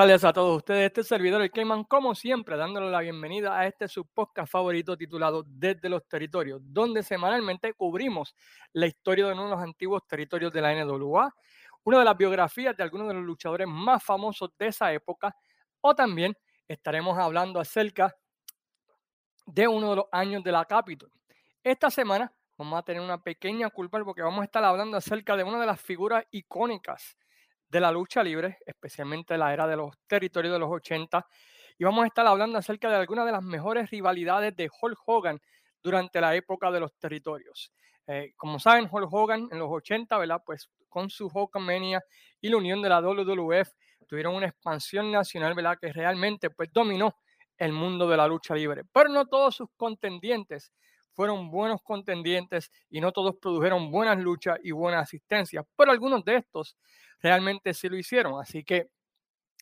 tardes 0.00 0.24
a 0.24 0.32
todos 0.32 0.56
ustedes. 0.56 0.86
Este 0.86 1.04
servidor, 1.04 1.42
el 1.42 1.50
Cayman, 1.50 1.84
como 1.84 2.14
siempre, 2.14 2.56
dándole 2.56 2.90
la 2.90 3.00
bienvenida 3.00 3.58
a 3.58 3.66
este 3.66 3.86
su 3.86 4.06
podcast 4.06 4.50
favorito 4.50 4.96
titulado 4.96 5.44
Desde 5.46 5.90
los 5.90 6.08
Territorios, 6.08 6.62
donde 6.64 7.02
semanalmente 7.02 7.74
cubrimos 7.74 8.34
la 8.72 8.86
historia 8.86 9.26
de 9.26 9.34
uno 9.34 9.44
de 9.44 9.50
los 9.50 9.60
antiguos 9.60 10.06
territorios 10.06 10.54
de 10.54 10.62
la 10.62 10.72
NWA, 10.72 11.34
una 11.84 11.98
de 11.98 12.04
las 12.06 12.16
biografías 12.16 12.74
de 12.74 12.82
algunos 12.82 13.08
de 13.08 13.12
los 13.12 13.24
luchadores 13.24 13.68
más 13.68 14.02
famosos 14.02 14.48
de 14.58 14.68
esa 14.68 14.90
época, 14.90 15.36
o 15.82 15.94
también 15.94 16.34
estaremos 16.66 17.18
hablando 17.18 17.60
acerca 17.60 18.16
de 19.44 19.68
uno 19.68 19.90
de 19.90 19.96
los 19.96 20.06
años 20.12 20.42
de 20.42 20.50
la 20.50 20.64
Capitol. 20.64 21.12
Esta 21.62 21.90
semana 21.90 22.32
vamos 22.56 22.78
a 22.78 22.82
tener 22.82 23.02
una 23.02 23.22
pequeña 23.22 23.68
culpa 23.68 24.02
porque 24.02 24.22
vamos 24.22 24.40
a 24.40 24.44
estar 24.44 24.64
hablando 24.64 24.96
acerca 24.96 25.36
de 25.36 25.44
una 25.44 25.60
de 25.60 25.66
las 25.66 25.78
figuras 25.78 26.24
icónicas 26.30 27.18
de 27.70 27.80
la 27.80 27.92
lucha 27.92 28.22
libre, 28.22 28.58
especialmente 28.66 29.38
la 29.38 29.52
era 29.52 29.66
de 29.66 29.76
los 29.76 29.96
territorios 30.06 30.52
de 30.52 30.58
los 30.58 30.70
80. 30.70 31.24
Y 31.78 31.84
vamos 31.84 32.04
a 32.04 32.08
estar 32.08 32.26
hablando 32.26 32.58
acerca 32.58 32.90
de 32.90 32.96
algunas 32.96 33.24
de 33.26 33.32
las 33.32 33.42
mejores 33.42 33.90
rivalidades 33.90 34.54
de 34.56 34.68
Hulk 34.68 34.98
Hogan 35.06 35.40
durante 35.82 36.20
la 36.20 36.34
época 36.34 36.70
de 36.70 36.80
los 36.80 36.92
territorios. 36.98 37.72
Eh, 38.06 38.32
como 38.36 38.58
saben, 38.58 38.88
Hulk 38.90 39.12
Hogan 39.12 39.48
en 39.50 39.58
los 39.58 39.68
80, 39.70 40.18
¿verdad? 40.18 40.42
Pues 40.44 40.68
con 40.88 41.08
su 41.08 41.30
Hulkamania 41.32 42.02
y 42.40 42.48
la 42.48 42.56
unión 42.56 42.82
de 42.82 42.88
la 42.88 43.00
WWF 43.00 43.70
tuvieron 44.08 44.34
una 44.34 44.48
expansión 44.48 45.12
nacional, 45.12 45.54
¿verdad? 45.54 45.78
Que 45.80 45.92
realmente 45.92 46.50
pues 46.50 46.70
dominó 46.72 47.14
el 47.56 47.72
mundo 47.72 48.08
de 48.08 48.16
la 48.16 48.26
lucha 48.26 48.54
libre. 48.54 48.82
Pero 48.92 49.08
no 49.10 49.26
todos 49.26 49.54
sus 49.54 49.68
contendientes 49.76 50.72
fueron 51.12 51.50
buenos 51.50 51.82
contendientes 51.82 52.70
y 52.88 53.00
no 53.00 53.12
todos 53.12 53.36
produjeron 53.36 53.90
buenas 53.90 54.18
luchas 54.18 54.58
y 54.62 54.70
buenas 54.70 55.02
asistencias, 55.02 55.64
pero 55.76 55.92
algunos 55.92 56.24
de 56.24 56.36
estos 56.36 56.76
realmente 57.22 57.74
sí 57.74 57.88
lo 57.88 57.96
hicieron. 57.96 58.40
Así 58.40 58.64
que 58.64 58.90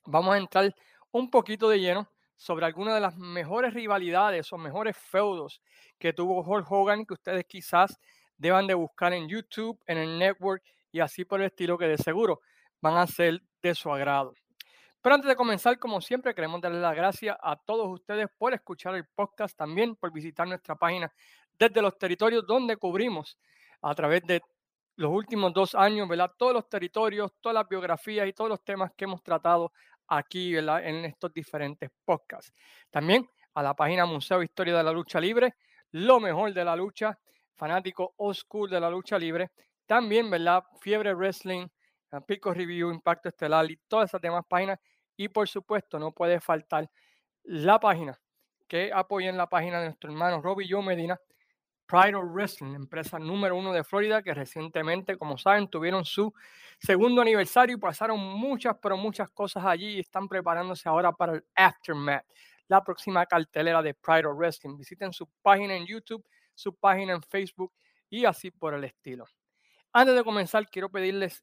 vamos 0.07 0.35
a 0.35 0.39
entrar 0.39 0.75
un 1.11 1.31
poquito 1.31 1.69
de 1.69 1.81
lleno 1.81 2.11
sobre 2.37 2.67
algunas 2.67 2.95
de 2.95 3.01
las 3.01 3.17
mejores 3.17 3.75
rivalidades 3.75 4.53
o 4.53 4.59
mejores 4.59 4.97
feudos 4.97 5.61
que 5.99 6.13
tuvo 6.13 6.43
Hulk 6.43 6.71
Hogan 6.71 7.05
que 7.05 7.15
ustedes 7.15 7.45
quizás 7.47 7.99
deban 8.37 8.67
de 8.67 8.75
buscar 8.75 9.13
en 9.13 9.29
YouTube, 9.29 9.79
en 9.87 9.99
el 9.99 10.19
network 10.19 10.63
y 10.93 11.01
así 11.01 11.25
por 11.25 11.41
el 11.41 11.47
estilo 11.47 11.77
que 11.77 11.87
de 11.87 11.99
seguro 11.99 12.41
van 12.81 12.97
a 12.97 13.07
ser 13.07 13.43
de 13.61 13.75
su 13.75 13.93
agrado. 13.93 14.35
Pero 15.03 15.15
antes 15.15 15.29
de 15.29 15.37
comenzar, 15.37 15.79
como 15.79 16.01
siempre, 16.01 16.35
queremos 16.35 16.61
darle 16.61 16.81
las 16.81 16.95
gracias 16.95 17.37
a 17.41 17.57
todos 17.57 17.89
ustedes 17.89 18.29
por 18.37 18.55
escuchar 18.55 18.95
el 18.95 19.07
podcast, 19.07 19.57
también 19.57 19.97
por 19.97 20.13
visitar 20.13 20.47
nuestra 20.47 20.77
página 20.77 21.13
desde 21.59 21.83
los 21.83 21.99
territorios 21.99 22.47
donde 22.47 22.77
cubrimos 22.77 23.39
a 23.83 23.95
través 23.95 24.23
de 24.27 24.43
los 24.99 25.13
últimos 25.13 25.53
dos 25.53 25.77
años, 25.77 26.09
¿verdad? 26.09 26.33
Todos 26.37 26.53
los 26.53 26.69
territorios, 26.69 27.31
todas 27.41 27.55
las 27.55 27.69
biografías 27.69 28.27
y 28.27 28.33
todos 28.33 28.51
los 28.51 28.65
temas 28.65 28.91
que 28.97 29.05
hemos 29.05 29.23
tratado 29.23 29.73
aquí, 30.09 30.53
¿verdad? 30.53 30.85
En 30.85 31.05
estos 31.05 31.33
diferentes 31.33 31.89
podcasts. 32.05 32.53
También 32.91 33.29
a 33.55 33.63
la 33.63 33.75
página 33.75 34.07
Museo 34.07 34.43
Historia 34.43 34.77
de 34.77 34.83
la 34.83 34.91
Lucha 34.91 35.21
Libre, 35.21 35.55
lo 35.93 36.19
mejor 36.19 36.53
de 36.53 36.65
la 36.65 36.75
lucha, 36.75 37.17
fanático 37.55 38.13
school 38.33 38.69
de 38.69 38.81
la 38.81 38.91
lucha 38.91 39.21
libre. 39.21 39.53
También, 39.87 40.29
¿verdad? 40.31 40.65
Fiebre 40.81 41.15
Wrestling, 41.15 41.69
Pico 42.27 42.53
Review, 42.53 42.91
Impacto 42.91 43.29
Estelar 43.29 43.71
y 43.71 43.77
todas 43.87 44.11
esas 44.11 44.21
demás 44.21 44.45
páginas. 44.49 44.81
Y 45.17 45.29
por 45.29 45.49
supuesto, 45.49 46.01
no 46.01 46.11
puede 46.11 46.41
faltar 46.41 46.91
la 47.45 47.79
página 47.79 48.19
que 48.67 48.91
apoyen 48.93 49.37
la 49.37 49.49
página 49.49 49.79
de 49.79 49.87
nuestro 49.87 50.11
hermano 50.11 50.43
Robbie 50.43 50.67
Joe 50.69 50.83
Medina, 50.83 51.19
Pride 51.89 52.15
of 52.15 52.27
Wrestling, 52.35 52.75
empresa 52.75 53.19
número 53.19 53.57
uno 53.57 53.73
de 53.73 53.83
Florida, 53.83 54.23
que 54.23 54.35
recientemente, 54.35 55.17
como 55.17 55.39
saben, 55.39 55.69
tuvieron 55.69 56.05
su 56.05 56.35
segundo 56.79 57.23
aniversario 57.23 57.77
y 57.77 57.81
pasaron 57.81 58.21
muchas, 58.21 58.77
pero 58.83 58.99
muchas 58.99 59.31
cosas 59.31 59.65
allí 59.65 59.97
y 59.97 60.01
están 60.01 60.29
preparándose 60.29 60.87
ahora 60.87 61.13
para 61.13 61.33
el 61.33 61.45
Aftermath, 61.55 62.27
la 62.69 62.85
próxima 62.85 63.25
cartelera 63.25 63.81
de 63.81 63.95
Pride 63.95 64.27
of 64.27 64.37
Wrestling. 64.37 64.77
Visiten 64.77 65.15
su 65.15 65.27
página 65.41 65.77
en 65.77 65.87
YouTube, 65.87 66.23
su 66.55 66.75
página 66.75 67.15
en 67.15 67.23
Facebook 67.23 67.73
y 68.11 68.27
así 68.27 68.51
por 68.51 68.75
el 68.75 68.85
estilo. 68.85 69.25
Antes 69.91 70.15
de 70.15 70.23
comenzar, 70.23 70.69
quiero 70.69 70.91
pedirles 70.91 71.43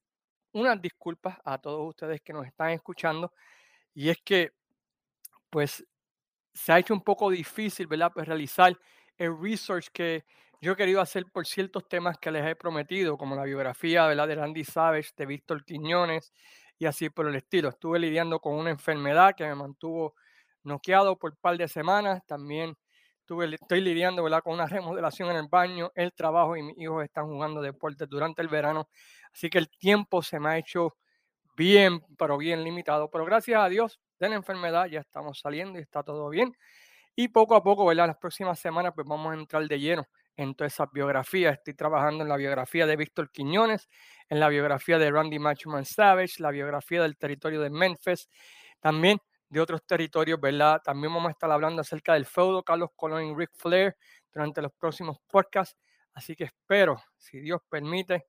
unas 0.51 0.79
disculpas 0.79 1.39
a 1.43 1.57
todos 1.57 1.89
ustedes 1.89 2.21
que 2.21 2.33
nos 2.33 2.45
están 2.45 2.69
escuchando 2.69 3.33
y 3.95 4.09
es 4.09 4.19
que, 4.23 4.51
pues, 5.49 5.83
se 6.53 6.71
ha 6.71 6.79
hecho 6.79 6.93
un 6.93 7.01
poco 7.01 7.29
difícil, 7.29 7.87
¿verdad? 7.87 8.11
Pues 8.13 8.27
realizar 8.27 8.77
el 9.17 9.37
research 9.39 9.87
que 9.91 10.25
yo 10.61 10.71
he 10.71 10.75
querido 10.75 11.01
hacer 11.01 11.25
por 11.31 11.45
ciertos 11.45 11.87
temas 11.87 12.17
que 12.17 12.31
les 12.31 12.45
he 12.45 12.55
prometido, 12.55 13.17
como 13.17 13.35
la 13.35 13.43
biografía 13.43 14.07
¿verdad? 14.07 14.27
de 14.27 14.35
Randy 14.35 14.63
Savage, 14.63 15.11
de 15.15 15.25
Víctor 15.25 15.63
Quiñones 15.63 16.33
y 16.77 16.85
así 16.85 17.09
por 17.09 17.27
el 17.27 17.35
estilo. 17.35 17.69
Estuve 17.69 17.99
lidiando 17.99 18.39
con 18.39 18.55
una 18.55 18.71
enfermedad 18.71 19.35
que 19.35 19.45
me 19.45 19.55
mantuvo 19.55 20.15
noqueado 20.63 21.17
por 21.17 21.31
un 21.31 21.37
par 21.37 21.57
de 21.57 21.67
semanas. 21.67 22.25
También 22.25 22.75
estuve, 23.19 23.53
estoy 23.53 23.81
lidiando 23.81 24.23
¿verdad? 24.23 24.41
con 24.41 24.53
una 24.53 24.65
remodelación 24.65 25.29
en 25.29 25.37
el 25.37 25.47
baño, 25.47 25.91
el 25.95 26.13
trabajo 26.13 26.55
y 26.57 26.63
mis 26.63 26.77
hijos 26.79 27.03
están 27.03 27.27
jugando 27.27 27.61
deportes 27.61 28.09
durante 28.09 28.41
el 28.41 28.47
verano. 28.47 28.89
Así 29.31 29.49
que 29.49 29.57
el 29.57 29.69
tiempo 29.69 30.21
se 30.23 30.39
me 30.39 30.49
ha 30.49 30.57
hecho 30.57 30.95
bien, 31.55 32.01
pero 32.17 32.37
bien 32.37 32.63
limitado. 32.63 33.09
Pero 33.09 33.25
gracias 33.25 33.61
a 33.61 33.69
Dios 33.69 33.99
de 34.19 34.29
la 34.29 34.35
enfermedad 34.35 34.87
ya 34.87 35.01
estamos 35.01 35.39
saliendo 35.39 35.79
y 35.79 35.81
está 35.81 36.03
todo 36.03 36.29
bien. 36.29 36.55
Y 37.15 37.29
poco 37.29 37.55
a 37.55 37.63
poco, 37.63 37.85
¿verdad? 37.85 38.07
Las 38.07 38.17
próximas 38.17 38.59
semanas, 38.59 38.91
pues 38.93 39.07
vamos 39.07 39.31
a 39.31 39.39
entrar 39.39 39.65
de 39.67 39.79
lleno 39.79 40.05
en 40.35 40.53
todas 40.53 40.73
esas 40.73 40.91
biografías. 40.91 41.57
Estoy 41.57 41.73
trabajando 41.73 42.23
en 42.23 42.29
la 42.29 42.35
biografía 42.35 42.85
de 42.85 42.97
Víctor 42.97 43.31
Quiñones, 43.31 43.87
en 44.27 44.39
la 44.39 44.49
biografía 44.49 44.97
de 44.97 45.09
Randy 45.09 45.39
Machuman 45.39 45.85
Savage, 45.85 46.41
la 46.41 46.51
biografía 46.51 47.01
del 47.01 47.17
territorio 47.17 47.61
de 47.61 47.69
Memphis, 47.69 48.29
también 48.81 49.19
de 49.47 49.61
otros 49.61 49.85
territorios, 49.85 50.41
¿verdad? 50.41 50.81
También 50.83 51.13
vamos 51.13 51.29
a 51.29 51.31
estar 51.31 51.49
hablando 51.49 51.81
acerca 51.81 52.15
del 52.15 52.25
feudo 52.25 52.63
Carlos 52.63 52.89
Colón 52.95 53.23
y 53.23 53.33
Rick 53.33 53.51
Flair 53.53 53.95
durante 54.33 54.61
los 54.61 54.73
próximos 54.73 55.17
podcasts. 55.31 55.77
Así 56.13 56.35
que 56.35 56.45
espero, 56.45 57.01
si 57.17 57.39
Dios 57.39 57.61
permite, 57.69 58.25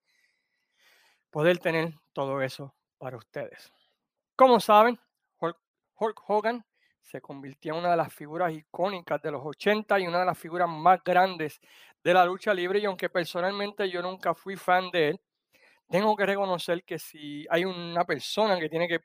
poder 1.31 1.59
tener 1.59 1.93
todo 2.13 2.41
eso 2.41 2.75
para 2.99 3.17
ustedes. 3.17 3.73
Como 4.37 4.61
saben, 4.61 4.99
Hulk 5.41 6.21
Hogan 6.29 6.65
se 7.07 7.21
convirtió 7.21 7.73
en 7.73 7.79
una 7.81 7.91
de 7.93 7.97
las 7.97 8.13
figuras 8.13 8.53
icónicas 8.53 9.23
de 9.23 9.31
los 9.31 9.43
80 9.45 10.01
y 10.01 10.07
una 10.09 10.21
de 10.21 10.27
las 10.27 10.39
figuras 10.39 10.69
más 10.69 11.03
grandes 11.05 11.61
de 12.03 12.13
la 12.13 12.25
lucha 12.25 12.53
libre. 12.53 12.81
Y 12.81 12.85
aunque 12.85 13.09
personalmente 13.09 13.89
yo 13.89 14.03
nunca 14.03 14.35
fui 14.35 14.57
fan 14.57 14.91
de 14.91 15.11
él, 15.11 15.21
tengo 15.89 16.17
que 16.17 16.27
reconocer 16.27 16.85
que 16.85 16.99
si 16.99 17.47
hay 17.51 17.65
una 17.65 18.05
persona 18.05 18.59
que 18.59 18.69
tiene 18.69 18.89
que 18.89 19.01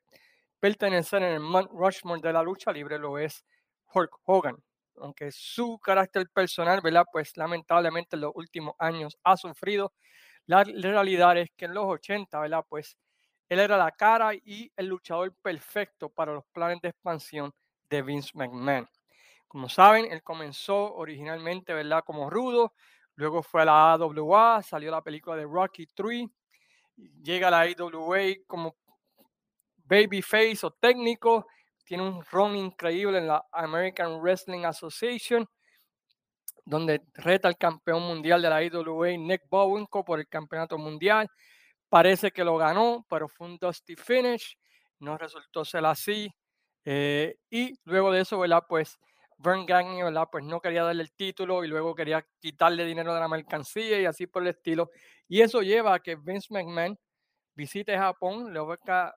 pertenecer 0.59 1.21
en 1.23 1.33
el 1.33 1.39
Mount 1.39 1.69
Rushmore 1.71 2.21
de 2.21 2.33
la 2.33 2.43
lucha 2.43 2.71
libre, 2.71 2.97
lo 2.97 3.19
es 3.19 3.45
Hulk 3.93 4.19
Hogan. 4.25 4.57
Aunque 4.97 5.31
su 5.31 5.79
carácter 5.79 6.27
personal, 6.29 6.81
¿verdad? 6.81 7.05
Pues 7.11 7.37
lamentablemente 7.37 8.15
en 8.15 8.21
los 8.21 8.31
últimos 8.35 8.73
años 8.79 9.17
ha 9.23 9.37
sufrido. 9.37 9.93
La 10.47 10.63
realidad 10.63 11.37
es 11.37 11.51
que 11.55 11.65
en 11.65 11.75
los 11.75 11.85
80, 11.85 12.39
¿verdad? 12.39 12.65
Pues 12.67 12.97
él 13.49 13.59
era 13.59 13.77
la 13.77 13.91
cara 13.91 14.33
y 14.33 14.71
el 14.75 14.87
luchador 14.87 15.35
perfecto 15.41 16.09
para 16.09 16.33
los 16.33 16.45
planes 16.51 16.81
de 16.81 16.89
expansión 16.89 17.53
de 17.91 18.01
Vince 18.01 18.31
McMahon. 18.33 18.89
Como 19.47 19.67
saben, 19.67 20.09
él 20.11 20.23
comenzó 20.23 20.95
originalmente, 20.95 21.73
¿verdad? 21.73 22.03
Como 22.05 22.29
rudo, 22.29 22.73
luego 23.15 23.43
fue 23.43 23.63
a 23.63 23.65
la 23.65 23.93
AWA, 23.93 24.63
salió 24.63 24.89
la 24.89 25.01
película 25.01 25.35
de 25.35 25.43
Rocky 25.43 25.85
3, 25.87 26.25
llega 27.21 27.49
a 27.49 27.51
la 27.51 27.61
AWA 27.61 28.19
como 28.47 28.77
babyface 29.83 30.59
o 30.63 30.71
técnico, 30.71 31.45
tiene 31.83 32.03
un 32.03 32.23
run 32.31 32.55
increíble 32.55 33.17
en 33.17 33.27
la 33.27 33.45
American 33.51 34.21
Wrestling 34.21 34.63
Association, 34.63 35.45
donde 36.63 37.01
reta 37.15 37.49
al 37.49 37.57
campeón 37.57 38.03
mundial 38.03 38.41
de 38.41 38.49
la 38.49 38.57
AWA, 38.57 39.17
Nick 39.17 39.49
Bowenko, 39.49 40.05
por 40.05 40.19
el 40.19 40.29
campeonato 40.29 40.77
mundial. 40.77 41.29
Parece 41.89 42.31
que 42.31 42.45
lo 42.45 42.55
ganó, 42.55 43.05
pero 43.09 43.27
fue 43.27 43.47
un 43.47 43.57
dusty 43.57 43.97
finish, 43.97 44.57
no 44.99 45.17
resultó 45.17 45.65
ser 45.65 45.85
así. 45.85 46.33
Eh, 46.85 47.37
y 47.49 47.79
luego 47.85 48.11
de 48.11 48.21
eso, 48.21 48.39
¿verdad? 48.39 48.63
Pues 48.67 48.99
Vern 49.37 49.65
Gagne, 49.65 50.03
¿verdad? 50.03 50.27
Pues 50.31 50.43
no 50.43 50.61
quería 50.61 50.83
darle 50.83 51.03
el 51.03 51.11
título 51.13 51.63
y 51.63 51.67
luego 51.67 51.95
quería 51.95 52.25
quitarle 52.39 52.85
dinero 52.85 53.13
de 53.13 53.19
la 53.19 53.27
mercancía 53.27 53.99
y 53.99 54.05
así 54.05 54.27
por 54.27 54.43
el 54.43 54.49
estilo. 54.49 54.91
Y 55.27 55.41
eso 55.41 55.61
lleva 55.61 55.95
a 55.95 55.99
que 55.99 56.15
Vince 56.15 56.47
McMahon 56.53 56.97
visite 57.55 57.97
Japón, 57.97 58.53
le 58.53 58.59
ofrezca, 58.59 59.15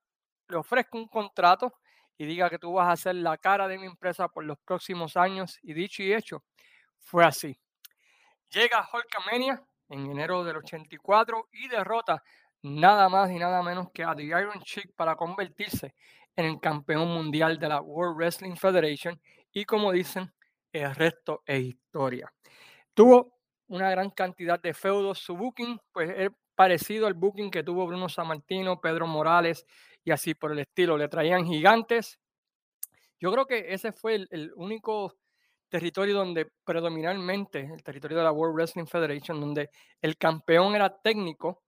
un 0.93 1.09
contrato 1.09 1.75
y 2.17 2.27
diga 2.27 2.49
que 2.49 2.59
tú 2.59 2.73
vas 2.73 2.89
a 2.89 2.97
ser 2.97 3.17
la 3.17 3.37
cara 3.39 3.69
de 3.69 3.79
mi 3.79 3.87
empresa 3.87 4.29
por 4.29 4.45
los 4.45 4.59
próximos 4.59 5.17
años. 5.17 5.59
Y 5.63 5.75
dicho 5.75 6.03
y 6.03 6.13
hecho, 6.13 6.45
fue 7.01 7.25
así. 7.25 7.59
Llega 8.51 8.89
Hulkamania 8.93 9.63
en 9.89 10.11
enero 10.11 10.45
del 10.45 10.57
84 10.59 11.49
y 11.53 11.69
derrota 11.69 12.23
nada 12.63 13.09
más 13.09 13.31
y 13.31 13.39
nada 13.39 13.63
menos 13.63 13.91
que 13.93 14.05
a 14.05 14.15
The 14.15 14.25
Iron 14.25 14.61
Chick 14.63 14.95
para 14.95 15.17
convertirse 15.17 15.95
en 16.37 16.47
el 16.47 16.61
campeón 16.61 17.09
mundial 17.09 17.59
de 17.59 17.69
la 17.69 17.81
World 17.81 18.17
Wrestling 18.17 18.57
Federation 18.57 19.21
y 19.53 19.65
como 19.65 19.93
dicen, 19.93 20.33
el 20.73 20.95
resto 20.95 21.43
es 21.47 21.63
historia. 21.63 22.33
Tuvo 22.93 23.39
una 23.69 23.91
gran 23.91 24.11
cantidad 24.11 24.61
de 24.61 24.75
feudos, 24.75 25.19
su 25.19 25.37
booking 25.37 25.79
pues 25.93 26.11
es 26.17 26.31
parecido 26.55 27.07
al 27.07 27.15
booking 27.15 27.51
que 27.51 27.63
tuvo 27.63 27.87
Bruno 27.87 28.09
Sammartino, 28.09 28.81
Pedro 28.81 29.07
Morales 29.07 29.67
y 30.05 30.11
así 30.11 30.35
por 30.35 30.53
el 30.53 30.61
estilo. 30.61 30.97
Le 30.97 31.09
traían 31.09 31.47
gigantes 31.47 32.19
Yo 33.21 33.33
creo 33.33 33.47
que 33.47 33.73
ese 33.73 33.93
fue 33.93 34.27
el, 34.31 34.53
único 34.57 35.17
territorio 35.69 36.15
donde 36.15 36.51
predominantemente, 36.65 37.61
el 37.61 37.83
territorio 37.83 38.19
de 38.19 38.25
la 38.25 38.33
World 38.33 38.55
Wrestling 38.55 38.87
Federation, 38.87 39.41
donde 39.41 39.71
el 40.01 40.17
campeón 40.17 40.75
era 40.75 41.01
técnico 41.01 41.63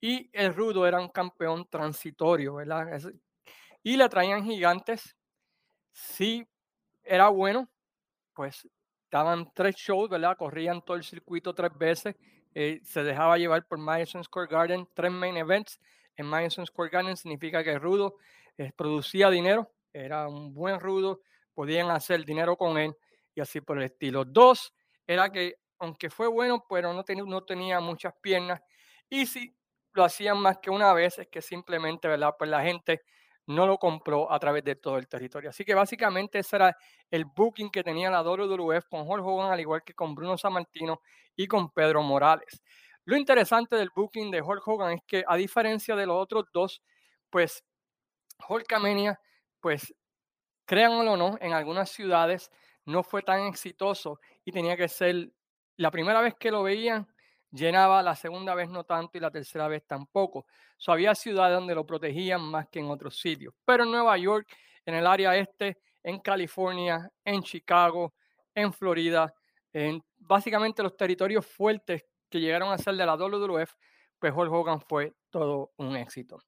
y 0.00 0.30
el 0.32 0.54
rudo 0.54 0.86
era 0.86 1.00
un 1.00 1.08
campeón 1.08 1.66
transitorio, 1.68 2.54
¿verdad? 2.54 3.00
Y 3.82 3.96
le 3.96 4.08
traían 4.08 4.44
gigantes. 4.44 5.16
Si 5.92 6.46
era 7.02 7.28
bueno, 7.28 7.68
pues 8.34 8.68
daban 9.10 9.50
tres 9.54 9.76
shows, 9.76 10.08
¿verdad? 10.08 10.36
Corrían 10.36 10.82
todo 10.82 10.96
el 10.96 11.04
circuito 11.04 11.54
tres 11.54 11.76
veces. 11.76 12.16
Eh, 12.54 12.80
se 12.84 13.02
dejaba 13.02 13.38
llevar 13.38 13.66
por 13.66 13.78
Madison 13.78 14.24
Square 14.24 14.48
Garden, 14.50 14.88
tres 14.94 15.10
main 15.10 15.36
events 15.36 15.80
en 16.16 16.26
Madison 16.26 16.66
Square 16.66 16.90
Garden. 16.90 17.16
Significa 17.16 17.62
que 17.62 17.78
Rudo 17.78 18.16
eh, 18.58 18.72
producía 18.76 19.30
dinero, 19.30 19.72
era 19.92 20.28
un 20.28 20.54
buen 20.54 20.78
Rudo, 20.78 21.20
podían 21.54 21.90
hacer 21.90 22.24
dinero 22.24 22.56
con 22.56 22.78
él 22.78 22.94
y 23.34 23.40
así 23.40 23.60
por 23.60 23.78
el 23.78 23.84
estilo. 23.84 24.24
Dos, 24.24 24.74
era 25.06 25.30
que 25.30 25.56
aunque 25.78 26.10
fue 26.10 26.28
bueno, 26.28 26.64
pero 26.68 26.92
no, 26.92 27.04
tenía, 27.04 27.24
no 27.24 27.42
tenía 27.42 27.80
muchas 27.80 28.12
piernas. 28.20 28.60
Y 29.08 29.26
si 29.26 29.56
lo 29.92 30.04
hacían 30.04 30.38
más 30.38 30.58
que 30.58 30.70
una 30.70 30.92
vez, 30.92 31.18
es 31.18 31.28
que 31.28 31.40
simplemente, 31.40 32.06
¿verdad? 32.06 32.34
Pues 32.38 32.50
la 32.50 32.62
gente 32.62 33.02
no 33.50 33.66
lo 33.66 33.78
compró 33.78 34.30
a 34.30 34.38
través 34.38 34.62
de 34.64 34.76
todo 34.76 34.96
el 34.96 35.08
territorio. 35.08 35.50
Así 35.50 35.64
que 35.64 35.74
básicamente 35.74 36.38
ese 36.38 36.56
era 36.56 36.76
el 37.10 37.24
booking 37.24 37.70
que 37.70 37.82
tenía 37.82 38.10
la 38.10 38.22
WWF 38.22 38.88
con 38.88 39.08
Hulk 39.08 39.24
Hogan, 39.24 39.52
al 39.52 39.60
igual 39.60 39.82
que 39.84 39.92
con 39.92 40.14
Bruno 40.14 40.38
Sammartino 40.38 41.00
y 41.34 41.48
con 41.48 41.70
Pedro 41.70 42.02
Morales. 42.02 42.62
Lo 43.04 43.16
interesante 43.16 43.74
del 43.74 43.90
booking 43.94 44.30
de 44.30 44.40
Hulk 44.40 44.66
Hogan 44.66 44.92
es 44.92 45.00
que 45.04 45.24
a 45.26 45.36
diferencia 45.36 45.96
de 45.96 46.06
los 46.06 46.16
otros 46.16 46.44
dos, 46.52 46.80
pues 47.28 47.64
Hulkamania, 48.48 49.18
pues 49.60 49.94
créanlo 50.64 51.12
o 51.12 51.16
no, 51.16 51.36
en 51.40 51.52
algunas 51.52 51.90
ciudades 51.90 52.50
no 52.84 53.02
fue 53.02 53.22
tan 53.22 53.46
exitoso 53.46 54.20
y 54.44 54.52
tenía 54.52 54.76
que 54.76 54.88
ser 54.88 55.32
la 55.76 55.90
primera 55.90 56.20
vez 56.20 56.34
que 56.38 56.52
lo 56.52 56.62
veían 56.62 57.08
llenaba, 57.52 58.02
la 58.02 58.14
segunda 58.14 58.54
vez 58.54 58.68
no 58.68 58.84
tanto 58.84 59.18
y 59.18 59.20
la 59.20 59.30
tercera 59.30 59.68
vez 59.68 59.86
tampoco. 59.86 60.46
So, 60.76 60.92
había 60.92 61.14
ciudades 61.14 61.56
donde 61.56 61.74
lo 61.74 61.86
protegían 61.86 62.42
más 62.42 62.68
que 62.68 62.80
en 62.80 62.90
otros 62.90 63.18
sitios. 63.18 63.54
Pero 63.64 63.84
en 63.84 63.90
Nueva 63.90 64.16
York, 64.18 64.48
en 64.84 64.94
el 64.94 65.06
área 65.06 65.36
este, 65.36 65.78
en 66.02 66.20
California, 66.20 67.10
en 67.24 67.42
Chicago, 67.42 68.14
en 68.54 68.72
Florida, 68.72 69.34
en 69.72 70.02
básicamente 70.18 70.82
los 70.82 70.96
territorios 70.96 71.46
fuertes 71.46 72.04
que 72.28 72.40
llegaron 72.40 72.72
a 72.72 72.78
ser 72.78 72.94
de 72.94 73.06
la 73.06 73.16
WWF, 73.16 73.74
pues 74.18 74.32
Hulk 74.34 74.52
Hogan 74.52 74.80
fue 74.80 75.14
todo 75.30 75.72
un 75.76 75.96
éxito. 75.96 76.38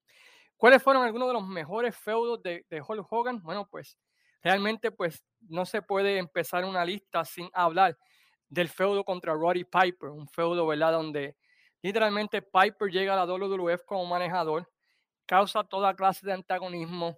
¿Cuáles 0.57 0.83
fueron 0.83 1.03
algunos 1.03 1.29
de 1.29 1.35
los 1.35 1.47
mejores 1.47 1.97
feudos 1.97 2.43
de, 2.43 2.65
de 2.69 2.81
Hulk 2.81 3.07
Hogan? 3.11 3.43
Bueno, 3.43 3.67
pues 3.69 3.99
realmente 4.43 4.91
pues 4.93 5.25
no 5.41 5.67
se 5.67 5.83
puede 5.83 6.19
empezar 6.19 6.65
una 6.65 6.85
lista 6.85 7.25
sin 7.25 7.49
hablar 7.53 7.97
del 8.53 8.69
feudo 8.69 9.03
contra 9.03 9.33
Roddy 9.33 9.65
Piper, 9.65 10.11
un 10.11 10.29
feudo, 10.29 10.67
¿verdad? 10.67 10.93
Donde 10.93 11.37
literalmente 11.81 12.43
Piper 12.43 12.91
llega 12.91 13.15
a 13.15 13.17
la 13.17 13.25
WWF 13.25 13.83
como 13.87 14.05
manejador, 14.05 14.69
causa 15.25 15.65
toda 15.65 15.95
clase 15.95 16.27
de 16.27 16.35
antagonismo, 16.35 17.17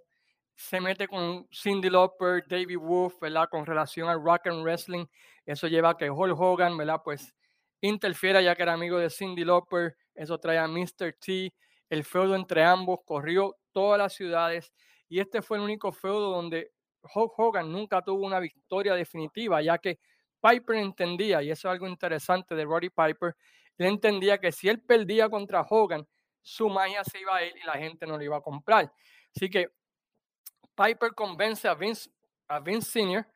se 0.54 0.80
mete 0.80 1.08
con 1.08 1.48
Cindy 1.52 1.90
Lauper, 1.90 2.46
David 2.46 2.78
Wolf, 2.78 3.18
¿verdad? 3.20 3.48
Con 3.50 3.66
relación 3.66 4.08
al 4.08 4.22
rock 4.22 4.46
and 4.46 4.62
wrestling. 4.62 5.06
Eso 5.44 5.66
lleva 5.66 5.90
a 5.90 5.96
que 5.96 6.08
Hulk 6.08 6.38
Hogan, 6.38 6.76
¿verdad? 6.76 7.00
Pues 7.02 7.34
interfiera 7.80 8.40
ya 8.40 8.54
que 8.54 8.62
era 8.62 8.74
amigo 8.74 8.98
de 8.98 9.10
Cindy 9.10 9.44
Lauper. 9.44 9.96
Eso 10.14 10.38
trae 10.38 10.58
a 10.58 10.68
Mr. 10.68 11.16
T. 11.18 11.52
El 11.90 12.04
feudo 12.04 12.36
entre 12.36 12.62
ambos 12.62 13.00
corrió 13.04 13.56
todas 13.72 13.98
las 13.98 14.12
ciudades. 14.12 14.72
Y 15.08 15.18
este 15.18 15.42
fue 15.42 15.56
el 15.56 15.64
único 15.64 15.90
feudo 15.90 16.30
donde 16.30 16.70
Hulk 17.02 17.32
Hogan 17.36 17.72
nunca 17.72 18.02
tuvo 18.02 18.24
una 18.24 18.38
victoria 18.38 18.94
definitiva, 18.94 19.60
ya 19.60 19.78
que 19.78 19.98
Piper 20.44 20.76
entendía, 20.76 21.42
y 21.42 21.50
eso 21.50 21.68
es 21.68 21.72
algo 21.72 21.88
interesante 21.88 22.54
de 22.54 22.64
Roddy 22.64 22.90
Piper, 22.90 23.34
él 23.78 23.86
entendía 23.86 24.36
que 24.36 24.52
si 24.52 24.68
él 24.68 24.82
perdía 24.82 25.30
contra 25.30 25.62
Hogan, 25.62 26.06
su 26.42 26.68
magia 26.68 27.02
se 27.02 27.18
iba 27.20 27.34
a 27.34 27.42
ir 27.42 27.54
y 27.56 27.64
la 27.64 27.72
gente 27.74 28.06
no 28.06 28.18
lo 28.18 28.24
iba 28.24 28.36
a 28.36 28.42
comprar. 28.42 28.92
Así 29.34 29.48
que 29.48 29.68
Piper 30.74 31.14
convence 31.14 31.66
a 31.66 31.74
Vince, 31.74 32.10
a 32.48 32.60
Vince 32.60 32.90
Sr. 32.90 33.26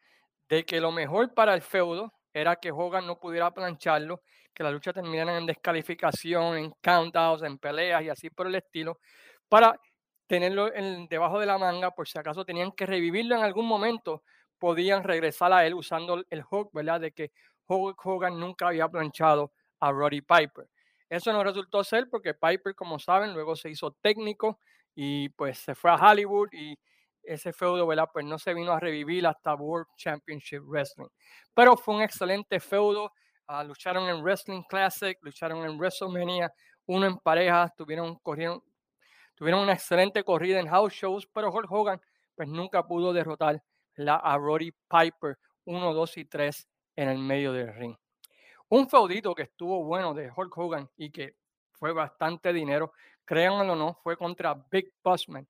de 0.51 0.67
que 0.67 0.81
lo 0.81 0.93
mejor 0.93 1.33
para 1.33 1.55
el 1.55 1.63
feudo 1.63 2.13
era 2.35 2.57
que 2.57 2.71
Hogan 2.71 3.07
no 3.07 3.19
pudiera 3.19 3.51
plancharlo, 3.53 4.21
que 4.53 4.63
la 4.63 4.71
lucha 4.71 4.93
terminara 4.93 5.39
en 5.39 5.47
descalificación, 5.47 6.59
en 6.59 6.75
countdowns, 6.83 7.43
en 7.43 7.59
peleas 7.59 8.03
y 8.03 8.11
así 8.11 8.29
por 8.29 8.49
el 8.49 8.55
estilo, 8.55 9.01
para 9.49 9.81
tenerlo 10.27 10.75
en, 10.75 11.09
debajo 11.09 11.41
de 11.41 11.47
la 11.47 11.57
manga 11.57 11.91
por 11.93 12.07
si 12.07 12.19
acaso 12.19 12.45
tenían 12.45 12.73
que 12.73 12.85
revivirlo 12.85 13.35
en 13.35 13.43
algún 13.43 13.67
momento 13.67 14.25
podían 14.59 15.05
regresar 15.05 15.53
a 15.53 15.67
él 15.67 15.75
usando 15.75 16.25
el 16.31 16.43
hook, 16.43 16.71
¿verdad? 16.73 17.01
De 17.01 17.13
que 17.13 17.33
Hulk 17.67 18.05
Hogan 18.05 18.39
nunca 18.39 18.69
había 18.69 18.89
planchado 18.89 19.53
a 19.81 19.93
Roddy 19.93 20.21
Piper. 20.21 20.69
Eso 21.09 21.33
no 21.33 21.43
resultó 21.43 21.83
ser 21.85 22.09
porque 22.11 22.35
Piper, 22.35 22.75
como 22.75 22.99
saben, 22.99 23.33
luego 23.33 23.57
se 23.57 23.71
hizo 23.71 23.93
técnico 23.93 24.59
y 24.95 25.29
pues 25.31 25.59
se 25.59 25.75
fue 25.75 25.91
a 25.91 25.95
Hollywood 25.95 26.49
y 26.53 26.79
ese 27.23 27.53
feudo, 27.53 27.87
¿verdad? 27.87 28.09
Pues 28.13 28.25
no 28.25 28.39
se 28.39 28.55
vino 28.55 28.73
a 28.73 28.81
revivir 28.81 29.27
hasta 29.27 29.55
World 29.55 29.87
Championship 29.97 30.63
Wrestling. 30.65 31.09
Pero 31.55 31.77
fue 31.77 31.95
un 31.95 32.03
excelente 32.03 32.59
feudo. 32.61 33.13
Ah, 33.47 33.65
lucharon 33.65 34.09
en 34.09 34.23
Wrestling 34.23 34.63
Classic, 34.69 35.17
lucharon 35.23 35.65
en 35.65 35.79
WrestleMania, 35.79 36.53
uno 36.87 37.07
en 37.07 37.19
pareja, 37.19 37.73
tuvieron, 37.77 38.17
corrieron, 38.17 38.63
tuvieron 39.35 39.63
una 39.63 39.73
excelente 39.73 40.23
corrida 40.23 40.61
en 40.61 40.69
house 40.69 40.93
shows, 40.93 41.27
pero 41.33 41.51
Hulk 41.51 41.71
Hogan 41.71 42.01
pues 42.35 42.49
nunca 42.49 42.87
pudo 42.87 43.13
derrotar 43.13 43.63
la, 43.99 44.17
a 44.17 44.37
Roddy 44.37 44.73
Piper 44.89 45.39
1, 45.65 45.95
2 45.95 46.17
y 46.19 46.25
3 46.25 46.69
en 46.97 47.09
el 47.09 47.19
medio 47.19 47.53
del 47.53 47.75
ring. 47.75 47.97
Un 48.69 48.89
feudito 48.89 49.35
que 49.35 49.43
estuvo 49.43 49.85
bueno 49.85 50.15
de 50.15 50.31
Hulk 50.35 50.57
Hogan 50.57 50.89
y 50.97 51.11
que 51.11 51.37
fue 51.73 51.93
bastante 51.93 52.53
dinero, 52.53 52.93
créanlo 53.25 53.73
o 53.73 53.77
no, 53.77 53.95
fue 54.03 54.17
contra 54.17 54.55
Big 54.71 54.93
Bossman. 55.03 55.47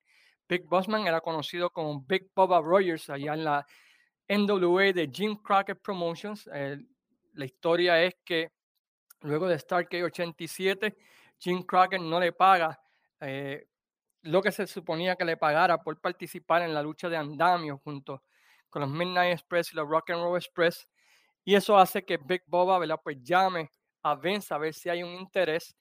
Big 0.48 0.64
Bossman 0.64 1.06
era 1.06 1.20
conocido 1.20 1.70
como 1.70 2.00
Big 2.00 2.30
Bubba 2.34 2.60
Rogers 2.60 3.10
allá 3.10 3.34
en 3.34 3.44
la 3.44 3.66
NWA 4.28 4.92
de 4.92 5.10
Jim 5.12 5.36
Crockett 5.36 5.80
Promotions. 5.80 6.46
la 6.46 7.44
historia 7.44 8.02
es 8.02 8.16
que 8.24 8.50
luego 9.22 9.46
de 9.48 9.58
Starkey 9.58 10.02
87, 10.02 10.96
Jim 11.38 11.62
Crockett 11.62 12.00
no 12.00 12.18
le 12.18 12.32
paga 12.32 12.78
eh, 13.20 13.66
lo 14.22 14.42
que 14.42 14.52
se 14.52 14.66
suponía 14.66 15.16
que 15.16 15.24
le 15.24 15.36
pagara 15.36 15.82
por 15.82 16.00
participar 16.00 16.62
en 16.62 16.74
la 16.74 16.82
lucha 16.82 17.08
de 17.08 17.16
andamio 17.16 17.78
junto 17.78 18.22
con 18.70 18.82
los 18.82 18.90
Midnight 18.90 19.32
Express 19.32 19.72
y 19.72 19.76
los 19.76 19.88
Rock 19.88 20.10
and 20.10 20.22
Roll 20.22 20.36
Express. 20.36 20.88
Y 21.44 21.54
eso 21.54 21.78
hace 21.78 22.04
que 22.04 22.18
Big 22.18 22.42
Boba, 22.46 22.78
¿verdad? 22.78 23.00
Pues 23.02 23.16
llame 23.22 23.70
a 24.02 24.14
Vince 24.14 24.52
a 24.52 24.58
ver 24.58 24.74
si 24.74 24.88
hay 24.88 25.02
un 25.02 25.14
interés. 25.14 25.76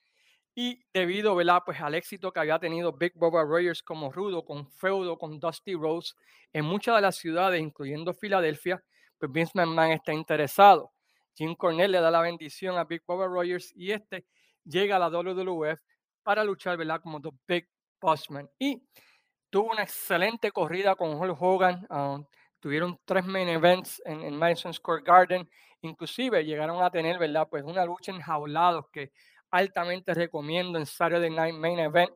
Y 0.56 0.84
debido, 0.91 1.36
¿verdad? 1.36 1.62
Pues 1.65 1.79
al 1.82 1.94
éxito 1.94 2.32
que 2.32 2.39
había 2.39 2.58
tenido 2.58 2.91
Big 2.94 3.13
Boba 3.15 3.44
Rogers 3.44 3.84
como 3.84 4.12
rudo, 4.12 4.44
con 4.44 4.67
feudo, 4.67 5.17
con 5.17 5.39
Dusty 5.39 5.75
Rose, 5.75 6.15
en 6.51 6.65
muchas 6.65 6.96
de 6.96 7.01
las 7.01 7.15
ciudades, 7.15 7.62
incluyendo 7.62 8.13
Filadelfia, 8.13 8.84
pues 9.20 9.32
Vince 9.32 9.51
McMahon 9.53 9.91
está 9.91 10.13
interesado. 10.13 10.91
Jim 11.36 11.56
Cornette 11.56 11.91
le 11.91 12.01
da 12.01 12.10
la 12.10 12.22
bendición 12.22 12.77
a 12.77 12.84
Big 12.84 13.03
Boba 13.06 13.27
Rogers 13.27 13.72
y 13.75 13.91
este 13.91 14.25
llega 14.63 14.96
a 14.96 15.00
la 15.00 15.10
WWF 15.10 15.79
para 16.24 16.44
luchar, 16.44 16.75
¿verdad? 16.77 17.01
Como 17.01 17.22
The 17.22 17.29
Big 17.48 17.70
Bossman. 18.01 18.50
Y 18.58 18.82
tuvo 19.50 19.72
una 19.72 19.84
excelente 19.84 20.51
corrida 20.51 20.96
con 20.96 21.13
Hulk 21.13 21.38
Hogan. 21.39 21.88
Um, 21.89 22.25
tuvieron 22.68 23.00
tres 23.06 23.24
main 23.24 23.48
events 23.48 24.02
en, 24.04 24.36
Madison 24.36 24.74
Square 24.74 25.02
Garden, 25.02 25.50
inclusive 25.84 26.44
llegaron 26.44 26.84
a 26.84 26.92
tener, 26.92 27.18
¿verdad? 27.18 27.48
Pues 27.50 27.64
una 27.64 27.86
lucha 27.86 28.12
en 28.12 28.20
jaulados 28.20 28.90
que 28.92 29.14
altamente 29.52 30.14
recomiendo 30.14 30.78
en 30.78 30.86
Saturday 30.86 31.30
Night 31.30 31.56
Main 31.56 31.80
Event. 31.80 32.12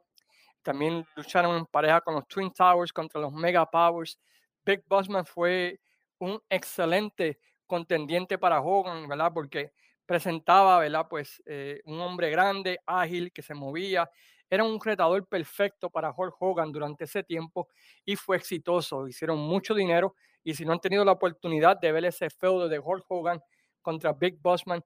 También 0.62 1.08
lucharon 1.16 1.56
en 1.56 1.66
pareja 1.68 2.02
con 2.02 2.16
los 2.16 2.28
Twin 2.28 2.52
Towers 2.52 2.92
contra 2.92 3.22
los 3.22 3.32
Mega 3.32 3.66
Powers. 3.66 4.20
Big 4.66 4.84
Bossman 4.90 5.26
fue 5.26 5.80
un 6.18 6.38
excelente 6.50 7.40
contendiente 7.66 8.38
para 8.38 8.60
Hogan, 8.60 9.08
¿verdad? 9.08 9.32
Porque 9.34 9.72
presentaba, 10.06 10.80
¿verdad? 10.80 11.08
Pues 11.10 11.42
eh, 11.46 11.80
un 11.86 12.02
hombre 12.02 12.30
grande, 12.30 12.78
ágil, 12.86 13.32
que 13.32 13.42
se 13.42 13.54
movía. 13.54 14.10
Era 14.50 14.66
un 14.66 14.82
retador 14.82 15.26
perfecto 15.30 15.90
para 15.90 16.12
Hulk 16.12 16.36
Hogan 16.42 16.74
durante 16.74 17.06
ese 17.06 17.24
tiempo 17.24 17.70
y 18.04 18.18
fue 18.18 18.36
exitoso. 18.36 19.08
Hicieron 19.08 19.40
mucho 19.40 19.74
dinero 19.74 20.14
y 20.44 20.54
si 20.54 20.66
no 20.66 20.74
han 20.74 20.80
tenido 20.80 21.06
la 21.06 21.14
oportunidad 21.14 21.80
de 21.80 21.92
ver 21.92 22.06
ese 22.06 22.30
feudo 22.30 22.68
de 22.68 22.80
Hulk 22.80 23.06
Hogan 23.08 23.42
contra 23.82 24.14
Big 24.14 24.40
Bossman, 24.42 24.84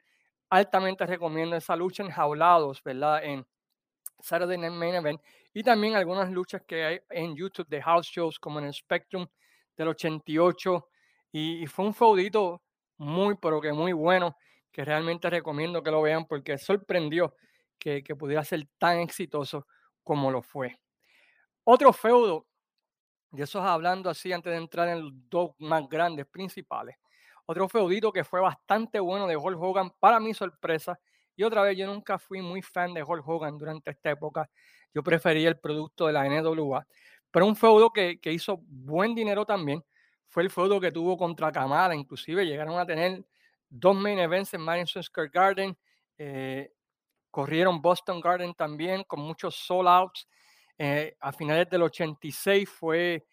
altamente 0.49 1.05
recomiendo 1.05 1.55
esa 1.55 1.75
lucha 1.75 2.03
en 2.03 2.09
jaulados, 2.09 2.81
¿verdad? 2.83 3.23
En 3.23 3.45
Saturday 4.19 4.57
Night 4.57 4.73
Main 4.73 4.95
Event 4.95 5.21
y 5.53 5.63
también 5.63 5.95
algunas 5.95 6.31
luchas 6.31 6.61
que 6.67 6.83
hay 6.83 6.99
en 7.09 7.35
YouTube 7.35 7.67
de 7.67 7.81
house 7.81 8.07
shows 8.07 8.39
como 8.39 8.59
en 8.59 8.65
el 8.65 8.73
Spectrum 8.73 9.27
del 9.75 9.89
88 9.89 10.87
y, 11.31 11.67
fue 11.67 11.85
un 11.85 11.93
feudito 11.93 12.61
muy 12.97 13.35
pero 13.35 13.59
que 13.59 13.73
muy 13.73 13.91
bueno 13.93 14.37
que 14.71 14.85
realmente 14.85 15.29
recomiendo 15.29 15.83
que 15.83 15.91
lo 15.91 16.01
vean 16.01 16.25
porque 16.25 16.57
sorprendió 16.57 17.33
que, 17.77 18.03
que 18.03 18.15
pudiera 18.15 18.43
ser 18.43 18.67
tan 18.77 18.99
exitoso 18.99 19.67
como 20.03 20.31
lo 20.31 20.41
fue. 20.41 20.77
Otro 21.63 21.91
feudo 21.93 22.47
Y 23.35 23.41
eso 23.41 23.59
es 23.59 23.65
hablando 23.65 24.09
así 24.09 24.31
antes 24.31 24.51
de 24.51 24.57
entrar 24.57 24.87
en 24.87 25.03
los 25.03 25.13
dos 25.29 25.51
más 25.59 25.87
grandes 25.89 26.25
principales. 26.25 26.95
Otro 27.45 27.67
feudito 27.69 28.11
que 28.11 28.23
fue 28.23 28.39
bastante 28.39 28.99
bueno 28.99 29.27
de 29.27 29.35
Hulk 29.35 29.61
Hogan, 29.61 29.91
para 29.99 30.19
mi 30.19 30.33
sorpresa. 30.33 30.99
Y 31.35 31.43
otra 31.43 31.61
vez, 31.61 31.77
yo 31.77 31.85
nunca 31.85 32.17
fui 32.17 32.41
muy 32.41 32.61
fan 32.61 32.93
de 32.93 33.03
Hulk 33.03 33.27
Hogan 33.27 33.57
durante 33.57 33.91
esta 33.91 34.11
época. 34.11 34.49
Yo 34.93 35.03
prefería 35.03 35.49
el 35.49 35.59
producto 35.59 36.07
de 36.07 36.13
la 36.13 36.25
NWA. 36.27 36.87
Pero 37.29 37.45
un 37.45 37.55
feudo 37.55 37.91
que, 37.91 38.19
que 38.19 38.31
hizo 38.31 38.59
buen 38.61 39.13
dinero 39.13 39.45
también 39.45 39.83
fue 40.27 40.43
el 40.43 40.49
feudo 40.49 40.79
que 40.79 40.91
tuvo 40.91 41.17
contra 41.17 41.51
Kamala. 41.51 41.93
Inclusive 41.93 42.45
llegaron 42.45 42.79
a 42.79 42.85
tener 42.85 43.23
dos 43.69 43.95
main 43.95 44.19
events 44.19 44.53
en 44.53 44.61
Madison 44.61 45.03
Square 45.03 45.29
Garden. 45.29 45.77
Eh, 46.17 46.71
corrieron 47.29 47.81
Boston 47.81 48.21
Garden 48.21 48.53
también 48.53 49.03
con 49.03 49.19
muchos 49.19 49.55
sold 49.55 49.87
outs. 49.87 50.27
Eh, 50.77 51.15
a 51.19 51.31
finales 51.31 51.69
del 51.69 51.83
86 51.83 52.69
fue 52.69 53.25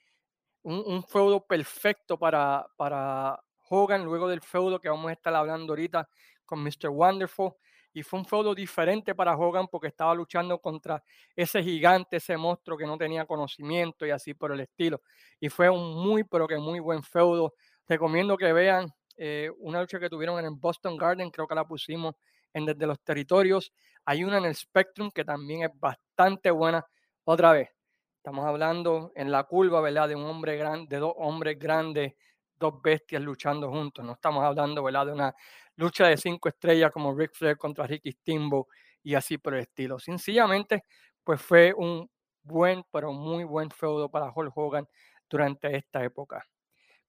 un, 0.63 1.03
feudo 1.05 1.45
perfecto 1.45 2.19
para, 2.19 2.67
para 2.77 3.41
Hogan, 3.69 4.05
luego 4.05 4.29
del 4.29 4.41
feudo 4.41 4.81
que 4.81 4.89
vamos 4.89 5.09
a 5.09 5.13
estar 5.13 5.35
hablando 5.35 5.73
ahorita 5.73 6.09
con 6.45 6.63
Mr. 6.63 6.89
Wonderful. 6.91 7.53
Y 7.95 8.03
fue 8.03 8.21
un 8.21 8.25
feudo 8.25 8.55
diferente 8.55 9.15
para 9.15 9.37
Hogan 9.37 9.69
porque 9.69 9.89
estaba 9.89 10.15
luchando 10.15 10.59
contra 10.59 11.03
ese 11.37 11.63
gigante, 11.63 12.17
ese 12.17 12.37
monstruo 12.39 12.79
que 12.79 12.87
no 12.87 12.97
tenía 12.97 13.27
conocimiento 13.27 14.07
y 14.07 14.11
así 14.11 14.33
por 14.33 14.53
el 14.53 14.61
estilo. 14.61 15.03
Y 15.39 15.51
fue 15.51 15.69
un 15.69 15.95
muy, 16.03 16.25
pero 16.25 16.47
que 16.47 16.57
muy 16.57 16.81
buen 16.81 17.03
feudo. 17.03 17.55
Recomiendo 17.87 18.39
que 18.39 18.53
vean 18.53 18.93
eh, 19.17 19.51
una 19.59 19.81
lucha 19.81 20.01
que 20.01 20.09
tuvieron 20.09 20.39
en 20.39 20.47
el 20.47 20.53
Boston 20.53 20.97
Garden, 20.97 21.31
creo 21.31 21.47
que 21.47 21.55
la 21.55 21.67
pusimos 21.67 22.15
en 22.55 22.65
Desde 22.65 22.87
los 22.87 23.01
Territorios. 23.01 23.73
Hay 24.07 24.25
una 24.25 24.39
en 24.39 24.47
el 24.47 24.55
Spectrum 24.55 25.11
que 25.11 25.25
también 25.25 25.65
es 25.65 25.71
bastante 25.75 26.51
buena. 26.51 26.85
Otra 27.25 27.53
vez, 27.53 27.71
estamos 28.17 28.45
hablando 28.45 29.13
en 29.15 29.31
la 29.31 29.45
curva, 29.45 29.81
¿verdad? 29.81 30.09
De 30.09 30.17
un 30.17 30.25
hombre 30.25 30.57
grande, 30.57 30.87
de 30.97 31.01
dos 31.01 31.15
hombres 31.17 31.57
grandes, 31.57 32.15
dos 32.57 32.83
bestias 32.83 33.23
luchando 33.23 33.71
juntos. 33.71 34.05
No 34.05 34.15
estamos 34.15 34.43
hablando, 34.43 34.83
¿verdad? 34.83 35.07
De 35.07 35.13
una 35.13 35.35
lucha 35.77 36.09
de 36.09 36.17
cinco 36.17 36.49
estrellas 36.49 36.91
como 36.91 37.15
Ric 37.15 37.33
Flair 37.33 37.57
contra 37.57 37.87
Ricky 37.87 38.11
Steamboat 38.11 38.67
y 39.05 39.15
así 39.15 39.39
por 39.39 39.55
el 39.55 39.61
estilo. 39.61 40.01
Sencillamente, 40.01 40.83
pues 41.23 41.41
fue 41.41 41.73
un 41.77 42.11
buen, 42.43 42.83
pero 42.91 43.13
muy 43.13 43.45
buen 43.45 43.71
feudo 43.71 44.11
para 44.11 44.33
Hulk 44.35 44.53
Hogan 44.57 44.89
durante 45.31 45.77
esta 45.77 46.03
época. 46.03 46.45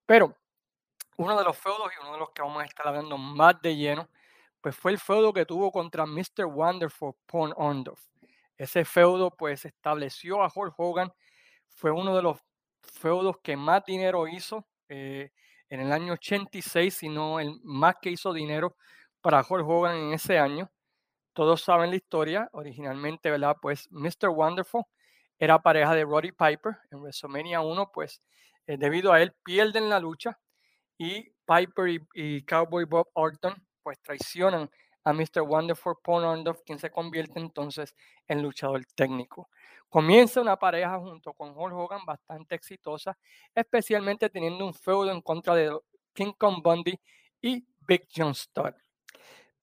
Pero 0.05 0.37
uno 1.17 1.35
de 1.37 1.43
los 1.43 1.57
feudos 1.57 1.91
y 1.97 2.03
uno 2.03 2.13
de 2.13 2.19
los 2.19 2.29
que 2.31 2.43
vamos 2.43 2.61
a 2.61 2.65
estar 2.65 2.87
hablando 2.87 3.17
más 3.17 3.59
de 3.63 3.75
lleno, 3.75 4.09
pues 4.61 4.75
fue 4.75 4.91
el 4.91 4.99
feudo 4.99 5.33
que 5.33 5.47
tuvo 5.47 5.71
contra 5.71 6.05
Mr. 6.05 6.45
Wonderful 6.45 7.15
Porn 7.25 7.51
Orndorff. 7.57 8.12
Ese 8.57 8.85
feudo 8.85 9.31
pues 9.31 9.65
estableció 9.65 10.43
a 10.43 10.51
Hulk 10.53 10.73
Hogan, 10.77 11.11
fue 11.69 11.91
uno 11.91 12.15
de 12.15 12.21
los 12.21 12.39
feudos 12.81 13.37
que 13.43 13.57
más 13.57 13.83
dinero 13.85 14.27
hizo 14.27 14.67
eh, 14.89 15.31
en 15.69 15.79
el 15.79 15.91
año 15.91 16.13
86, 16.13 16.93
sino 16.93 17.39
el 17.39 17.59
más 17.63 17.95
que 18.01 18.11
hizo 18.11 18.33
dinero 18.33 18.75
para 19.21 19.43
Hulk 19.47 19.67
Hogan 19.67 19.95
en 19.95 20.13
ese 20.13 20.37
año. 20.37 20.69
Todos 21.33 21.61
saben 21.63 21.89
la 21.89 21.95
historia, 21.95 22.49
originalmente, 22.53 23.31
¿verdad? 23.31 23.55
Pues 23.61 23.87
Mr. 23.91 24.29
Wonderful 24.29 24.83
era 25.39 25.59
pareja 25.59 25.95
de 25.95 26.03
Roddy 26.03 26.31
Piper 26.31 26.77
en 26.91 26.99
WrestleMania 26.99 27.61
1, 27.61 27.91
pues 27.91 28.21
eh, 28.67 28.77
debido 28.77 29.11
a 29.11 29.21
él 29.21 29.33
pierden 29.43 29.89
la 29.89 29.99
lucha 29.99 30.39
y 30.97 31.33
Piper 31.45 32.01
y, 32.13 32.45
Cowboy 32.45 32.85
Bob 32.85 33.09
Orton 33.13 33.55
pues 33.81 33.99
traicionan 34.01 34.69
a 35.03 35.13
Mr. 35.13 35.41
Wonderful 35.41 35.95
Paul 36.01 36.43
quien 36.65 36.79
se 36.79 36.89
convierte 36.89 37.39
entonces 37.39 37.95
en 38.27 38.41
luchador 38.41 38.85
técnico. 38.95 39.49
Comienza 39.89 40.41
una 40.41 40.57
pareja 40.57 40.97
junto 40.99 41.33
con 41.33 41.55
Hulk 41.55 41.73
Hogan 41.73 42.05
bastante 42.05 42.55
exitosa, 42.55 43.17
especialmente 43.53 44.29
teniendo 44.29 44.65
un 44.65 44.73
feudo 44.73 45.11
en 45.11 45.21
contra 45.21 45.55
de 45.55 45.77
King 46.13 46.33
Kong 46.37 46.61
Bundy 46.63 46.99
y 47.41 47.65
Big 47.87 48.07
John 48.15 48.33
Studd. 48.33 48.73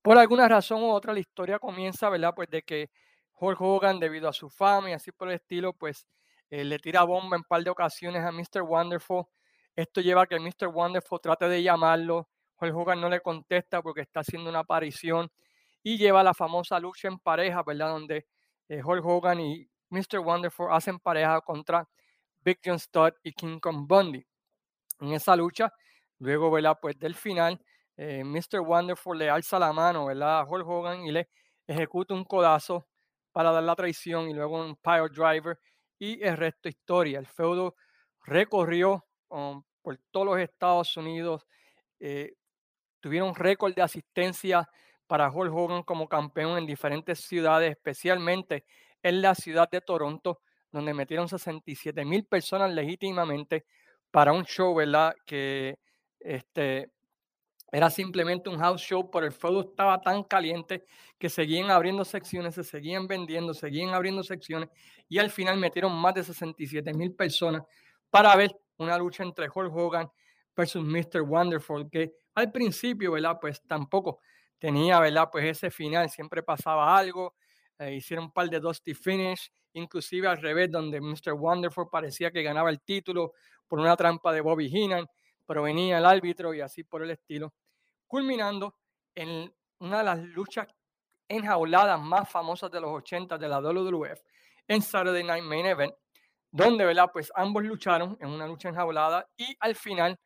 Por 0.03 0.19
alguna 0.19 0.49
razón 0.49 0.83
u 0.83 0.91
otra, 0.91 1.13
la 1.13 1.21
historia 1.21 1.59
comienza, 1.59 2.09
¿verdad? 2.09 2.33
Pues 2.35 2.49
de 2.49 2.63
que 2.63 2.91
Hulk 3.35 3.61
Hogan, 3.61 3.99
debido 3.99 4.29
a 4.29 4.33
su 4.33 4.49
fama 4.49 4.91
y 4.91 4.93
así 4.93 5.13
por 5.13 5.29
el 5.29 5.35
estilo, 5.35 5.73
pues 5.73 6.07
eh, 6.51 6.65
le 6.65 6.79
tira 6.79 7.03
bomba 7.03 7.37
en 7.37 7.45
par 7.45 7.63
de 7.65 7.71
ocasiones 7.71 8.25
a 8.25 8.33
Mr. 8.33 8.63
Wonderful 8.63 9.27
esto 9.77 10.01
lleva 10.01 10.23
a 10.23 10.27
que 10.27 10.39
Mr. 10.39 10.69
Wonderful 10.69 11.21
trate 11.21 11.49
de 11.49 11.63
llamarlo. 11.63 12.29
Hulk 12.61 12.75
Hogan 12.75 13.01
no 13.01 13.09
le 13.09 13.21
contesta 13.21 13.83
porque 13.83 14.03
está 14.03 14.21
haciendo 14.21 14.51
una 14.51 14.61
aparición 14.61 15.31
y 15.83 15.97
lleva 15.97 16.23
la 16.23 16.35
famosa 16.35 16.79
lucha 16.79 17.09
en 17.09 17.19
pareja, 17.19 17.63
¿verdad? 17.63 17.91
Donde 17.91 18.27
eh, 18.69 18.83
Hogan 18.85 19.41
y 19.41 19.69
Mr. 19.91 20.19
Wonderful 20.19 20.69
hacen 20.71 20.99
pareja 20.99 21.41
contra 21.41 21.89
Big 22.43 22.59
John 22.65 22.79
y 23.23 23.33
King 23.33 23.59
Kong 23.59 23.87
Bundy. 23.87 24.25
En 25.01 25.13
esa 25.13 25.35
lucha, 25.37 25.73
luego, 26.19 26.51
¿verdad? 26.51 26.79
Pues 26.81 26.99
del 26.99 27.15
final, 27.15 27.61
eh, 27.97 28.23
Mr. 28.25 28.61
Wonderful 28.61 29.19
le 29.19 29.31
alza 29.31 29.59
la 29.59 29.73
mano, 29.73 30.07
¿verdad? 30.07 30.41
A 30.41 30.43
Hogan 30.45 31.05
y 31.05 31.13
le 31.13 31.29
ejecuta 31.67 32.15
un 32.15 32.25
codazo 32.25 32.87
para 33.33 33.53
dar 33.53 33.63
la 33.63 33.77
traición 33.77 34.29
y 34.29 34.35
luego 34.35 34.61
un 34.61 34.77
pile 34.77 35.09
driver 35.09 35.59
y 35.99 36.23
el 36.23 36.37
resto 36.37 36.69
historia. 36.69 37.19
El 37.19 37.27
feudo 37.27 37.77
recorrió 38.25 39.07
por 39.29 39.99
todos 40.11 40.27
los 40.27 40.39
Estados 40.39 40.97
Unidos. 40.97 41.47
Eh, 42.01 42.35
tuvieron 43.01 43.35
récord 43.35 43.75
de 43.75 43.83
asistencia 43.83 44.69
para 45.07 45.31
Hulk 45.31 45.53
Hogan 45.53 45.83
como 45.83 46.09
campeón 46.09 46.59
en 46.59 46.67
diferentes 46.67 47.21
ciudades, 47.21 47.73
especialmente 47.73 48.65
en 49.03 49.23
la 49.23 49.35
ciudad 49.35 49.69
de 49.69 49.81
Toronto, 49.81 50.41
donde 50.71 50.95
metieron 50.95 51.29
67 51.29 52.05
mil 52.05 52.25
personas 52.25 52.73
legítimamente 52.73 53.65
para 54.11 54.33
un 54.33 54.45
show, 54.45 54.75
¿verdad? 54.75 55.15
Que 55.27 55.79
este, 56.21 56.91
era 57.73 57.89
simplemente 57.89 58.49
un 58.49 58.59
house 58.59 58.81
show, 58.81 59.11
pero 59.11 59.27
el 59.27 59.33
feudo 59.33 59.61
estaba 59.61 60.01
tan 60.01 60.25
caliente 60.25 60.85
que 61.19 61.29
seguían 61.29 61.71
abriendo 61.71 62.05
secciones, 62.05 62.55
se 62.55 62.65
seguían 62.65 63.07
vendiendo, 63.07 63.55
seguían 63.55 63.95
abriendo 63.95 64.23
secciones 64.23 64.69
y 65.09 65.19
al 65.19 65.31
final 65.31 65.57
metieron 65.59 65.93
más 65.93 66.15
de 66.15 66.25
67 66.25 66.93
mil 66.95 67.15
personas 67.15 67.63
para 68.11 68.35
ver 68.37 68.57
una 68.77 68.99
lucha 68.99 69.23
entre 69.23 69.49
Hulk 69.53 69.75
Hogan 69.75 70.09
versus 70.57 70.85
Mr. 70.85 71.23
Wonderful, 71.23 71.89
que 71.91 72.13
al 72.35 72.51
principio, 72.53 73.13
¿verdad? 73.13 73.39
Pues 73.41 73.63
tampoco 73.63 74.21
tenía, 74.59 75.01
¿verdad? 75.01 75.29
Pues 75.31 75.45
ese 75.47 75.71
final, 75.71 76.11
siempre 76.11 76.43
pasaba 76.43 76.97
algo, 76.97 77.35
eh, 77.79 77.95
hicieron 77.95 78.27
un 78.27 78.33
par 78.33 78.49
de 78.49 78.61
Dusty 78.61 78.95
Finish, 78.95 79.51
inclusive 79.73 80.29
al 80.29 80.39
revés, 80.39 80.71
donde 80.71 81.01
Mr. 81.01 81.33
Wonderful 81.33 81.89
parecía 81.91 82.31
que 82.31 82.43
ganaba 82.43 82.71
el 82.71 82.81
título 82.81 83.33
por 83.67 83.79
una 83.79 83.97
trampa 83.97 84.33
de 84.33 84.41
Bobby 84.41 84.69
Heenan, 84.69 85.07
pero 85.47 85.63
venía 85.63 85.99
el 85.99 86.05
árbitro 86.05 86.53
y 86.55 86.61
así 86.61 86.85
por 86.85 87.03
el 87.03 87.11
estilo, 87.11 87.55
culminando 88.07 88.77
en 89.15 89.53
una 89.79 89.99
de 89.99 90.05
las 90.05 90.19
luchas 90.21 90.67
enjauladas 91.29 92.01
más 92.01 92.29
famosas 92.29 92.71
de 92.71 92.81
los 92.81 92.91
80 92.91 93.39
de 93.39 93.49
la 93.49 93.61
WWF 93.61 94.21
en 94.69 94.83
Saturday 94.83 95.25
Night 95.25 95.45
Main 95.45 95.67
Event, 95.67 95.95
donde, 96.51 96.85
¿verdad? 96.85 97.11
Pues 97.13 97.33
ambos 97.35 97.65
lucharon 97.65 98.17
en 98.21 98.29
una 98.29 98.47
lucha 98.47 98.69
enjaulada 98.69 99.29
y 99.37 99.57
al 99.61 99.75
final, 99.75 100.19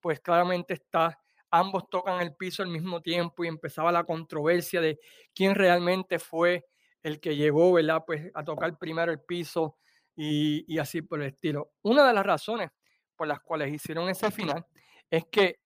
pues 0.00 0.20
claramente 0.20 0.74
está, 0.74 1.18
ambos 1.50 1.88
tocan 1.88 2.20
el 2.20 2.34
piso 2.34 2.62
al 2.62 2.68
mismo 2.68 3.00
tiempo 3.00 3.44
y 3.44 3.48
empezaba 3.48 3.92
la 3.92 4.04
controversia 4.04 4.80
de 4.80 4.98
quién 5.34 5.54
realmente 5.54 6.18
fue 6.18 6.66
el 7.02 7.20
que 7.20 7.36
llegó, 7.36 7.72
¿verdad? 7.72 8.04
Pues 8.06 8.30
a 8.34 8.44
tocar 8.44 8.76
primero 8.78 9.12
el 9.12 9.20
piso 9.20 9.78
y, 10.16 10.78
así 10.78 11.02
por 11.02 11.20
el 11.22 11.28
estilo. 11.28 11.72
Una 11.82 12.06
de 12.06 12.14
las 12.14 12.26
razones 12.26 12.70
por 13.16 13.26
las 13.26 13.40
cuales 13.40 13.72
hicieron 13.72 14.08
ese 14.08 14.30
final 14.30 14.66
es 15.10 15.26
que 15.26 15.60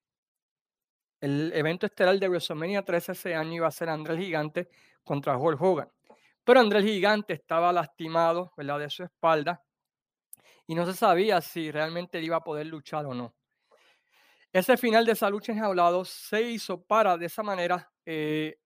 el 1.20 1.52
evento 1.54 1.86
estelar 1.86 2.18
de 2.18 2.28
WrestleMania 2.28 2.82
13 2.82 3.12
ese 3.12 3.34
año 3.34 3.54
iba 3.54 3.68
a 3.68 3.70
ser 3.70 3.88
Andrés 3.88 4.18
Gigante 4.18 4.68
contra 5.02 5.36
Hulk 5.36 5.60
Hogan. 5.60 5.90
Pero 6.44 6.60
Andrés 6.60 6.84
Gigante 6.84 7.32
estaba 7.32 7.72
lastimado, 7.72 8.52
¿verdad? 8.56 8.80
De 8.80 8.90
su 8.90 9.04
espalda 9.04 9.64
y 10.66 10.74
no 10.74 10.86
se 10.86 10.94
sabía 10.94 11.40
si 11.40 11.70
realmente 11.70 12.20
iba 12.20 12.36
a 12.36 12.44
poder 12.44 12.66
luchar 12.66 13.06
o 13.06 13.14
no. 13.14 13.34
Ese 14.54 14.76
final 14.76 15.04
de 15.04 15.12
esa 15.12 15.28
lucha 15.28 15.50
enjaulado 15.50 16.04
se 16.04 16.40
hizo 16.40 16.80
para, 16.80 17.16
de 17.18 17.26
esa 17.26 17.42
manera, 17.42 17.90
eh, 18.06 18.56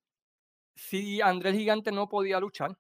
si 0.75 1.23
Andrés 1.23 1.55
Gigante 1.55 1.91
no 1.91 2.11
podía 2.11 2.39
luchar, 2.39 2.77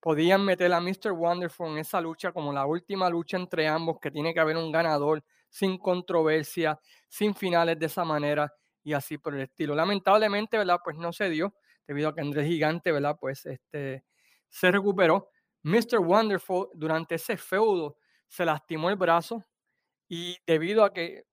podían 0.00 0.44
meter 0.44 0.72
a 0.72 0.80
Mr. 0.80 1.12
Wonderful 1.12 1.68
en 1.70 1.78
esa 1.78 2.00
lucha 2.00 2.32
como 2.32 2.52
la 2.52 2.66
última 2.66 3.08
lucha 3.08 3.36
entre 3.36 3.68
ambos, 3.68 4.00
que 4.00 4.10
tiene 4.10 4.34
que 4.34 4.40
haber 4.40 4.56
un 4.56 4.72
ganador 4.72 5.22
sin 5.50 5.78
controversia, 5.78 6.80
sin 7.08 7.36
finales 7.36 7.78
de 7.78 7.86
esa 7.86 8.04
manera 8.04 8.52
y 8.82 8.92
así 8.92 9.18
por 9.18 9.36
el 9.36 9.42
estilo. 9.42 9.76
Lamentablemente, 9.76 10.58
¿verdad? 10.58 10.80
Pues 10.82 10.96
no 10.98 11.12
se 11.12 11.30
dio, 11.30 11.54
debido 11.86 12.08
a 12.08 12.14
que 12.16 12.22
Andrés 12.22 12.48
Gigante, 12.48 12.90
¿verdad? 12.90 13.16
Pues 13.20 13.46
este, 13.46 14.04
se 14.48 14.72
recuperó. 14.72 15.28
Mr. 15.62 16.00
Wonderful 16.00 16.70
durante 16.74 17.14
ese 17.14 17.36
feudo 17.36 17.98
se 18.26 18.44
lastimó 18.44 18.90
el 18.90 18.96
brazo 18.96 19.44
y 20.08 20.36
debido 20.44 20.82
a 20.82 20.92
que 20.92 21.24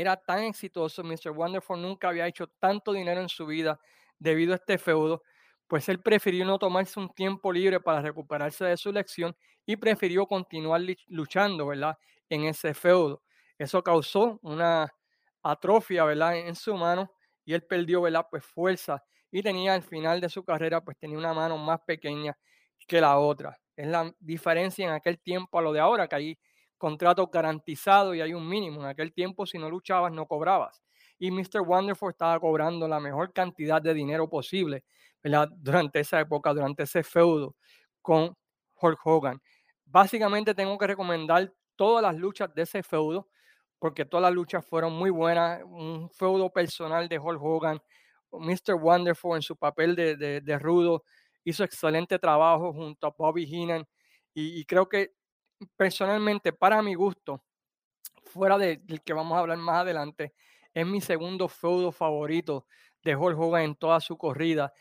era 0.00 0.16
tan 0.16 0.44
exitoso, 0.44 1.02
Mr. 1.02 1.30
Wonderful 1.30 1.80
nunca 1.80 2.08
había 2.08 2.26
hecho 2.26 2.46
tanto 2.58 2.92
dinero 2.92 3.20
en 3.20 3.28
su 3.28 3.46
vida 3.46 3.78
debido 4.18 4.52
a 4.52 4.56
este 4.56 4.78
feudo, 4.78 5.22
pues 5.66 5.88
él 5.88 6.00
prefirió 6.00 6.44
no 6.44 6.58
tomarse 6.58 6.98
un 6.98 7.08
tiempo 7.10 7.52
libre 7.52 7.80
para 7.80 8.02
recuperarse 8.02 8.64
de 8.64 8.76
su 8.76 8.92
lección 8.92 9.36
y 9.64 9.76
prefirió 9.76 10.26
continuar 10.26 10.80
luchando, 11.06 11.66
¿verdad? 11.66 11.96
En 12.28 12.44
ese 12.44 12.74
feudo. 12.74 13.22
Eso 13.58 13.82
causó 13.82 14.38
una 14.42 14.92
atrofia, 15.42 16.04
¿verdad? 16.04 16.36
En 16.36 16.54
su 16.54 16.74
mano 16.74 17.12
y 17.44 17.54
él 17.54 17.62
perdió, 17.62 18.02
¿verdad? 18.02 18.26
Pues 18.30 18.44
fuerza 18.44 19.02
y 19.30 19.42
tenía 19.42 19.74
al 19.74 19.82
final 19.82 20.20
de 20.20 20.28
su 20.28 20.44
carrera, 20.44 20.82
pues 20.82 20.98
tenía 20.98 21.18
una 21.18 21.32
mano 21.32 21.56
más 21.56 21.80
pequeña 21.86 22.36
que 22.86 23.00
la 23.00 23.18
otra. 23.18 23.58
Es 23.76 23.86
la 23.86 24.12
diferencia 24.18 24.86
en 24.86 24.92
aquel 24.92 25.20
tiempo 25.20 25.58
a 25.58 25.62
lo 25.62 25.72
de 25.72 25.80
ahora, 25.80 26.08
que 26.08 26.16
hay 26.16 26.38
contratos 26.80 27.30
garantizados 27.30 28.16
y 28.16 28.22
hay 28.22 28.32
un 28.32 28.48
mínimo. 28.48 28.80
En 28.80 28.86
aquel 28.86 29.12
tiempo, 29.12 29.44
si 29.44 29.58
no 29.58 29.68
luchabas, 29.68 30.10
no 30.10 30.26
cobrabas. 30.26 30.82
Y 31.18 31.30
Mr. 31.30 31.60
Wonderful 31.60 32.10
estaba 32.10 32.40
cobrando 32.40 32.88
la 32.88 32.98
mejor 32.98 33.32
cantidad 33.34 33.82
de 33.82 33.92
dinero 33.92 34.28
posible 34.28 34.82
durante 35.58 36.00
esa 36.00 36.20
época, 36.20 36.54
durante 36.54 36.84
ese 36.84 37.02
feudo 37.02 37.54
con 38.00 38.34
Hulk 38.80 38.98
Hogan. 39.04 39.40
Básicamente 39.84 40.54
tengo 40.54 40.78
que 40.78 40.86
recomendar 40.86 41.52
todas 41.76 42.02
las 42.02 42.16
luchas 42.16 42.52
de 42.54 42.62
ese 42.62 42.82
feudo, 42.82 43.28
porque 43.78 44.06
todas 44.06 44.22
las 44.22 44.32
luchas 44.32 44.64
fueron 44.64 44.94
muy 44.94 45.10
buenas. 45.10 45.62
Un 45.64 46.08
feudo 46.10 46.50
personal 46.50 47.08
de 47.08 47.18
Hulk 47.18 47.42
Hogan, 47.42 47.78
Mr. 48.32 48.74
Wonderful 48.80 49.36
en 49.36 49.42
su 49.42 49.54
papel 49.54 49.94
de, 49.94 50.16
de, 50.40 50.58
rudo, 50.58 51.04
hizo 51.44 51.62
excelente 51.62 52.18
trabajo 52.18 52.72
junto 52.72 53.06
a 53.06 53.14
Bobby 53.16 53.44
Heenan. 53.44 53.86
Y, 54.32 54.64
creo 54.64 54.88
que 54.88 55.12
personalmente, 55.76 56.52
para 56.52 56.82
mi 56.82 56.94
gusto, 56.94 57.42
fuera 58.24 58.58
del 58.58 59.02
que 59.04 59.12
vamos 59.12 59.36
a 59.36 59.40
hablar 59.40 59.58
más 59.58 59.82
adelante, 59.82 60.34
es 60.74 60.86
mi 60.86 61.00
segundo 61.00 61.48
feudo 61.48 61.92
favorito 61.92 62.66
de 63.02 63.16
Hulk 63.16 63.38
Hogan 63.38 63.62
en 63.62 63.74
toda 63.74 64.00
su 64.00 64.16
corrida 64.16 64.72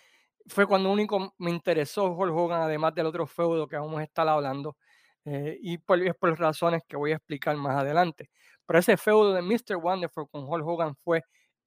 fue 0.50 0.66
cuando 0.68 0.92
único 0.92 1.34
me 1.38 1.52
interesó 1.52 2.12
Hulk 2.12 2.36
Hogan, 2.36 2.62
además 2.62 2.94
del 2.96 3.06
otro 3.06 3.28
feudo 3.28 3.68
que 3.68 3.78
vamos 3.78 4.00
a 4.00 4.04
estar 4.04 4.28
hablando, 4.28 4.78
eh, 5.26 5.58
y 5.62 5.78
por, 5.78 6.02
es 6.02 6.16
por 6.16 6.38
razones 6.40 6.82
que 6.88 6.98
voy 6.98 7.12
a 7.12 7.16
explicar 7.16 7.56
más 7.56 7.78
adelante. 7.78 8.30
Pero 8.66 8.80
ese 8.80 8.98
feudo 8.98 9.34
de 9.34 9.42
Mr. 9.42 9.78
Wonderful 9.78 10.30
con 10.30 10.44
Hulk 10.48 10.66
Hogan 10.66 10.96
fue 10.96 11.24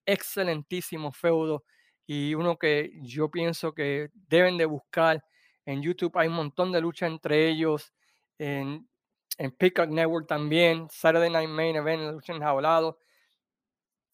excelentísimo 0.06 1.12
feudo 1.12 1.64
y 2.06 2.34
uno 2.34 2.56
que 2.56 2.90
yo 3.02 3.30
pienso 3.30 3.72
que 3.72 4.08
deben 4.12 4.58
de 4.58 4.66
buscar. 4.66 5.22
En 5.64 5.80
YouTube 5.82 6.16
hay 6.16 6.28
un 6.28 6.34
montón 6.34 6.72
de 6.72 6.80
lucha 6.80 7.06
entre 7.06 7.48
ellos, 7.48 7.92
en 9.38 9.50
Peacock 9.52 9.88
Network 9.88 10.26
también, 10.26 10.88
Saturday 10.90 11.30
Night 11.30 11.48
Main 11.48 11.76
Event, 11.76 12.12
lucha 12.12 12.32
enjaulado. 12.32 12.98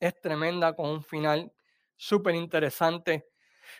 Es 0.01 0.21
tremenda 0.21 0.75
con 0.75 0.89
un 0.89 1.03
final 1.03 1.53
súper 1.97 2.35
interesante 2.35 3.27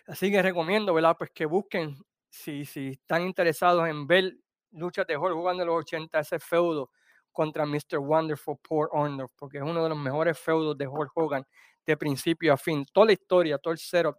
Así 0.07 0.31
que 0.31 0.41
recomiendo, 0.41 0.93
¿verdad? 0.93 1.15
Pues 1.17 1.31
que 1.31 1.45
busquen, 1.45 1.97
si, 2.29 2.65
si 2.65 2.89
están 2.89 3.23
interesados 3.23 3.87
en 3.87 4.07
ver 4.07 4.37
luchas 4.71 5.07
de 5.07 5.17
Hulk 5.17 5.35
Hogan 5.35 5.57
de 5.57 5.65
los 5.65 5.75
80, 5.79 6.19
ese 6.19 6.39
feudo 6.39 6.91
contra 7.31 7.65
Mr. 7.65 7.99
Wonderful 7.99 8.57
Poor 8.57 8.89
Honor, 8.91 9.29
porque 9.35 9.57
es 9.57 9.63
uno 9.63 9.83
de 9.83 9.89
los 9.89 9.97
mejores 9.97 10.37
feudos 10.37 10.77
de 10.77 10.87
Hulk 10.87 11.11
Hogan 11.15 11.45
de 11.85 11.97
principio 11.97 12.53
a 12.53 12.57
fin. 12.57 12.85
Toda 12.91 13.07
la 13.07 13.13
historia, 13.13 13.57
todo 13.57 13.73
el 13.73 13.79
setup 13.79 14.17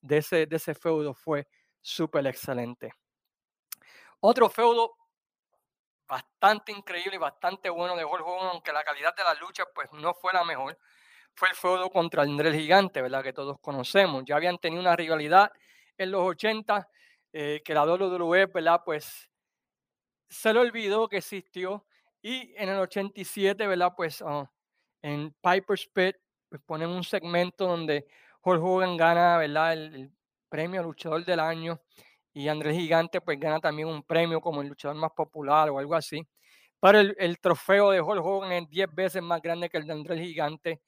de 0.00 0.18
ese, 0.18 0.46
de 0.46 0.56
ese 0.56 0.74
feudo 0.74 1.14
fue 1.14 1.46
súper 1.80 2.26
excelente. 2.26 2.92
Otro 4.20 4.48
feudo 4.48 4.92
bastante 6.12 6.72
increíble 6.72 7.16
y 7.16 7.18
bastante 7.18 7.70
bueno 7.70 7.96
de 7.96 8.04
Hulk 8.04 8.26
Hogan, 8.26 8.48
aunque 8.48 8.70
la 8.70 8.84
calidad 8.84 9.16
de 9.16 9.24
la 9.24 9.32
lucha 9.32 9.64
pues 9.74 9.90
no 9.94 10.12
fue 10.12 10.30
la 10.34 10.44
mejor, 10.44 10.78
fue 11.32 11.48
el 11.48 11.54
feudo 11.54 11.88
contra 11.88 12.22
André 12.22 12.50
el 12.50 12.56
Gigante, 12.56 13.00
¿verdad? 13.00 13.22
Que 13.22 13.32
todos 13.32 13.58
conocemos. 13.60 14.22
Ya 14.26 14.36
habían 14.36 14.58
tenido 14.58 14.82
una 14.82 14.94
rivalidad 14.94 15.50
en 15.96 16.10
los 16.10 16.20
80, 16.20 16.86
eh, 17.32 17.62
que 17.64 17.72
la 17.72 17.84
WWE, 17.86 18.44
¿verdad? 18.44 18.82
Pues 18.84 19.30
se 20.28 20.52
le 20.52 20.60
olvidó 20.60 21.08
que 21.08 21.16
existió. 21.16 21.86
Y 22.20 22.52
en 22.58 22.68
el 22.68 22.78
87, 22.78 23.66
¿verdad? 23.66 23.94
Pues 23.96 24.20
ah, 24.20 24.50
en 25.00 25.34
Piper's 25.40 25.88
Pit, 25.94 26.16
pues 26.50 26.60
ponen 26.66 26.90
un 26.90 27.04
segmento 27.04 27.66
donde 27.66 28.06
Hulk 28.42 28.62
Hogan 28.62 28.98
gana, 28.98 29.38
¿verdad? 29.38 29.72
El, 29.72 30.12
premio 30.50 30.82
luchador 30.82 31.24
del 31.24 31.40
año. 31.40 31.80
Y 32.34 32.48
Andrés 32.48 32.76
Gigante, 32.76 33.20
pues 33.20 33.38
gana 33.38 33.60
también 33.60 33.88
un 33.88 34.02
premio 34.02 34.40
como 34.40 34.62
el 34.62 34.68
luchador 34.68 34.96
más 34.96 35.12
popular 35.12 35.70
o 35.70 35.78
algo 35.78 35.94
así. 35.94 36.26
Pero 36.80 36.98
el, 37.00 37.38
trofeo 37.40 37.90
de 37.90 38.00
Hulk 38.00 38.24
Hogan 38.24 38.52
es 38.52 38.68
10 38.70 38.88
veces 38.94 39.22
más 39.22 39.40
grande 39.42 39.68
que 39.70 39.78
el 39.78 39.86
de 39.86 39.92
Andrés 39.92 40.20
Gigante 40.20 40.80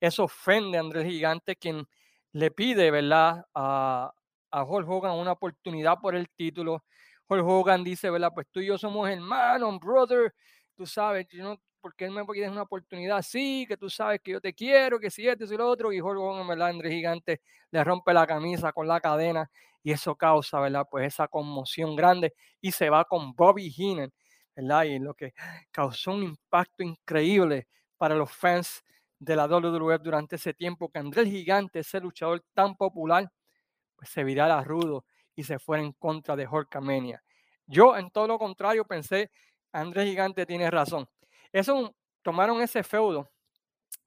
eso 0.00 0.24
ofende 0.24 0.76
a 0.76 0.80
Andrés 0.80 1.06
Gigante, 1.06 1.56
quien 1.56 1.86
le 2.32 2.50
pide, 2.50 2.90
¿verdad?, 2.90 3.46
a, 3.54 4.12
a 4.50 4.64
Hulk 4.64 4.88
Hogan 4.88 5.12
una 5.18 5.32
oportunidad 5.32 5.98
por 6.00 6.14
el 6.14 6.28
título. 6.30 6.84
Hulk 7.28 7.44
Hogan 7.46 7.84
dice, 7.84 8.10
¿verdad? 8.10 8.32
Pues 8.34 8.46
tú 8.50 8.60
y 8.60 8.66
yo 8.66 8.78
somos 8.78 9.08
hermanos, 9.08 9.78
brother. 9.80 10.34
Tú 10.76 10.86
sabes, 10.86 11.26
yo 11.30 11.44
no, 11.44 11.60
¿por 11.80 11.94
qué 11.94 12.10
me 12.10 12.24
pides 12.24 12.50
una 12.50 12.62
oportunidad 12.62 13.18
así? 13.18 13.64
Que 13.68 13.76
tú 13.76 13.88
sabes 13.88 14.20
que 14.22 14.32
yo 14.32 14.40
te 14.40 14.52
quiero, 14.54 14.98
que 14.98 15.10
si 15.10 15.28
esto 15.28 15.44
y 15.44 15.56
lo 15.56 15.68
otro. 15.68 15.92
Y 15.92 16.00
Hulk 16.00 16.18
Hogan, 16.18 16.48
¿verdad? 16.48 16.68
Andrés 16.68 16.92
Gigante 16.92 17.40
le 17.70 17.84
rompe 17.84 18.12
la 18.12 18.26
camisa 18.26 18.72
con 18.72 18.88
la 18.88 19.00
cadena 19.00 19.50
y 19.82 19.92
eso 19.92 20.16
causa, 20.16 20.60
¿verdad? 20.60 20.86
Pues 20.90 21.06
esa 21.06 21.28
conmoción 21.28 21.94
grande 21.94 22.34
y 22.60 22.72
se 22.72 22.90
va 22.90 23.04
con 23.04 23.34
Bobby 23.34 23.72
Heenan, 23.76 24.12
¿verdad? 24.56 24.84
Y 24.84 24.98
lo 24.98 25.14
que 25.14 25.32
causó 25.70 26.12
un 26.12 26.24
impacto 26.24 26.82
increíble 26.82 27.68
para 27.96 28.14
los 28.16 28.32
fans 28.32 28.82
de 29.18 29.36
la 29.36 29.46
WWE 29.46 29.98
durante 29.98 30.36
ese 30.36 30.54
tiempo 30.54 30.90
que 30.90 30.98
Andrés 30.98 31.28
Gigante, 31.28 31.80
ese 31.80 32.00
luchador 32.00 32.42
tan 32.52 32.76
popular, 32.76 33.30
pues 33.96 34.10
se 34.10 34.24
virara 34.24 34.62
rudo 34.62 35.04
y 35.36 35.44
se 35.44 35.58
fuera 35.58 35.82
en 35.82 35.92
contra 35.92 36.36
de 36.36 36.46
Hulkamania. 36.46 37.22
Yo, 37.66 37.96
en 37.96 38.10
todo 38.10 38.26
lo 38.26 38.38
contrario, 38.38 38.84
pensé, 38.84 39.30
Andrés 39.74 40.06
Gigante 40.06 40.46
tiene 40.46 40.70
razón. 40.70 41.08
Eso 41.52 41.94
tomaron 42.22 42.60
ese 42.62 42.82
feudo. 42.82 43.30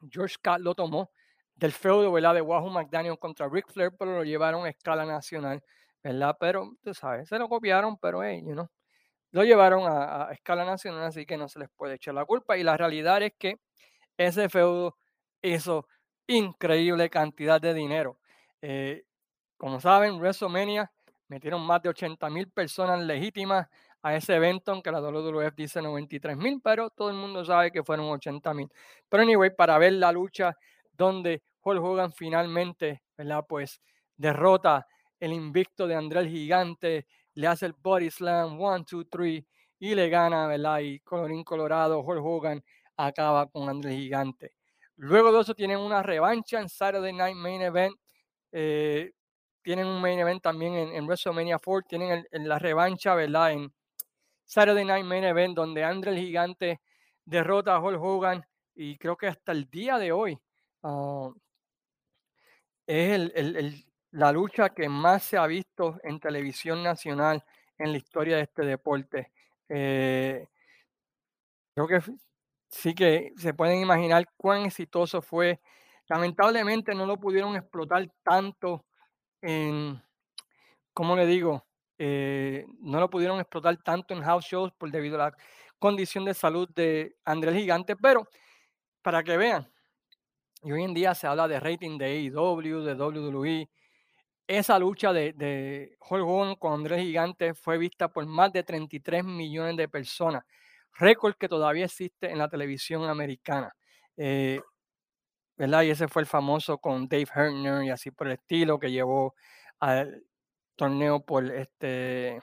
George 0.09 0.35
Scott 0.35 0.59
lo 0.59 0.73
tomó 0.73 1.11
del 1.55 1.73
feudo, 1.73 2.11
¿verdad? 2.11 2.35
De 2.35 2.41
Wahoo 2.41 2.69
McDaniel 2.69 3.19
contra 3.19 3.49
Ric 3.49 3.69
Flair, 3.71 3.91
pero 3.97 4.15
lo 4.15 4.23
llevaron 4.23 4.65
a 4.65 4.69
escala 4.69 5.05
nacional, 5.05 5.61
¿verdad? 6.03 6.37
Pero, 6.39 6.71
tú 6.81 6.93
sabes, 6.93 7.27
se 7.27 7.37
lo 7.37 7.49
copiaron, 7.49 7.97
pero, 7.97 8.23
hey, 8.23 8.41
you 8.45 8.53
know, 8.53 8.69
lo 9.31 9.43
llevaron 9.43 9.83
a, 9.85 10.29
escala 10.31 10.63
nacional, 10.63 11.03
así 11.03 11.25
que 11.25 11.35
no 11.35 11.49
se 11.49 11.59
les 11.59 11.69
puede 11.69 11.95
echar 11.95 12.13
la 12.13 12.25
culpa. 12.25 12.57
Y 12.57 12.63
la 12.63 12.77
realidad 12.77 13.21
es 13.21 13.33
que 13.37 13.59
ese 14.17 14.49
feudo 14.49 14.97
hizo 15.41 15.87
increíble 16.27 17.09
cantidad 17.09 17.59
de 17.59 17.73
dinero. 17.73 18.19
Eh, 18.61 19.03
como 19.57 19.81
saben, 19.81 20.17
WrestleMania 20.19 20.91
metieron 21.27 21.61
más 21.65 21.81
de 21.81 21.89
80 21.89 22.29
mil 22.29 22.49
personas 22.49 23.01
legítimas 23.01 23.67
a 24.07 24.15
ese 24.15 24.35
evento, 24.35 24.71
aunque 24.71 24.91
la 24.91 25.01
WWF 25.01 25.53
dice 25.55 25.81
93 25.81 26.37
mil, 26.37 26.61
pero 26.63 26.89
todo 26.89 27.09
el 27.09 27.15
mundo 27.17 27.43
sabe 27.43 27.71
que 27.71 27.83
fueron 27.83 28.09
80 28.09 28.53
mil. 28.53 28.69
Pero 29.09 29.23
anyway, 29.23 29.53
para 29.53 29.77
ver 29.77 29.93
la 29.93 30.11
lucha 30.13 30.57
donde 30.93 31.43
Hulk 31.61 31.83
Hogan 31.83 32.13
finalmente, 32.13 33.03
¿verdad? 33.17 33.45
Pues 33.47 33.81
derrota 34.15 34.87
el 35.19 35.33
invicto 35.33 35.87
de 35.87 35.95
André 35.95 36.27
Gigante, 36.29 37.05
le 37.33 37.47
hace 37.47 37.65
el 37.65 37.73
body 37.73 38.09
slam, 38.09 38.59
one, 38.61 38.85
two, 38.85 39.03
three, 39.05 39.45
y 39.77 39.93
le 39.93 40.09
gana, 40.09 40.47
¿verdad? 40.47 40.79
Y 40.79 40.99
colorín 41.01 41.43
colorado, 41.43 41.99
Hulk 41.99 42.23
Hogan 42.23 42.63
acaba 42.95 43.47
con 43.47 43.67
Andrés 43.69 43.95
Gigante. 43.95 44.53
Luego 44.95 45.33
de 45.33 45.41
eso 45.41 45.53
tienen 45.53 45.79
una 45.79 46.01
revancha 46.01 46.59
en 46.59 46.69
Saturday 46.69 47.13
Night 47.13 47.35
Main 47.35 47.61
Event. 47.61 47.95
Eh, 48.53 49.11
tienen 49.61 49.85
un 49.85 50.01
main 50.01 50.17
event 50.17 50.41
también 50.41 50.73
en, 50.73 51.05
WrestleMania 51.05 51.59
4. 51.59 51.87
Tienen 51.89 52.25
la 52.31 52.57
revancha, 52.57 53.13
¿verdad? 53.13 53.51
En 53.51 53.73
Saturday 54.47 54.85
Night 54.85 55.05
Main 55.05 55.25
Event, 55.25 55.55
donde 55.55 55.83
André 55.83 56.11
el 56.11 56.19
Gigante 56.19 56.81
derrota 57.25 57.75
a 57.75 57.79
Hulk 57.79 58.01
Hogan. 58.01 58.45
Y 58.73 58.97
creo 58.97 59.17
que 59.17 59.27
hasta 59.27 59.51
el 59.51 59.69
día 59.69 59.97
de 59.97 60.11
hoy 60.13 60.39
ah, 60.83 61.29
es 62.87 63.85
la 64.11 64.31
lucha 64.31 64.69
que 64.69 64.87
más 64.87 65.23
se 65.23 65.37
ha 65.37 65.45
visto 65.45 65.99
en 66.03 66.19
televisión 66.19 66.81
nacional 66.81 67.43
en 67.77 67.91
la 67.91 67.97
historia 67.97 68.37
de 68.37 68.43
este 68.43 68.63
deporte. 68.63 69.31
Eh, 69.67 70.47
creo 71.75 71.87
que 71.87 71.99
sí 72.69 72.95
que 72.95 73.33
se 73.37 73.53
pueden 73.53 73.81
imaginar 73.81 74.25
cuán 74.37 74.65
exitoso 74.65 75.21
fue. 75.21 75.59
Lamentablemente 76.07 76.95
no 76.95 77.05
lo 77.05 77.17
pudieron 77.19 77.57
explotar 77.57 78.09
tanto 78.23 78.85
en, 79.41 80.01
¿cómo 80.93 81.17
le 81.17 81.25
digo? 81.25 81.66
Eh, 81.97 82.65
no 82.79 82.99
lo 82.99 83.09
pudieron 83.09 83.39
explotar 83.39 83.77
tanto 83.83 84.13
en 84.13 84.21
house 84.21 84.45
shows 84.45 84.71
por 84.73 84.91
debido 84.91 85.15
a 85.15 85.29
la 85.29 85.37
condición 85.79 86.25
de 86.25 86.33
salud 86.33 86.69
de 86.75 87.15
Andrés 87.25 87.55
Gigante, 87.55 87.95
pero 87.95 88.27
para 89.01 89.23
que 89.23 89.37
vean, 89.37 89.71
y 90.63 90.71
hoy 90.71 90.83
en 90.83 90.93
día 90.93 91.15
se 91.15 91.27
habla 91.27 91.47
de 91.47 91.59
rating 91.59 91.97
de 91.97 92.05
AEW, 92.05 92.83
de 92.83 92.93
WWE, 92.95 93.69
esa 94.47 94.79
lucha 94.79 95.13
de, 95.13 95.33
de 95.33 95.97
Hulk 96.09 96.59
con 96.59 96.73
Andrés 96.73 97.01
Gigante 97.01 97.53
fue 97.53 97.77
vista 97.77 98.07
por 98.07 98.25
más 98.25 98.51
de 98.53 98.63
33 98.63 99.23
millones 99.23 99.77
de 99.77 99.89
personas 99.89 100.43
récord 100.97 101.35
que 101.35 101.47
todavía 101.47 101.85
existe 101.85 102.29
en 102.31 102.37
la 102.39 102.49
televisión 102.49 103.05
americana. 103.05 103.73
Eh, 104.17 104.61
¿verdad? 105.57 105.83
Y 105.83 105.91
ese 105.91 106.07
fue 106.07 106.21
el 106.21 106.27
famoso 106.27 106.77
con 106.77 107.07
Dave 107.07 107.27
Herner 107.33 107.83
y 107.83 107.89
así 107.89 108.11
por 108.11 108.27
el 108.27 108.33
estilo 108.33 108.79
que 108.79 108.91
llevó 108.91 109.35
al 109.79 110.23
torneo 110.77 111.19
por 111.19 111.43
este 111.51 112.39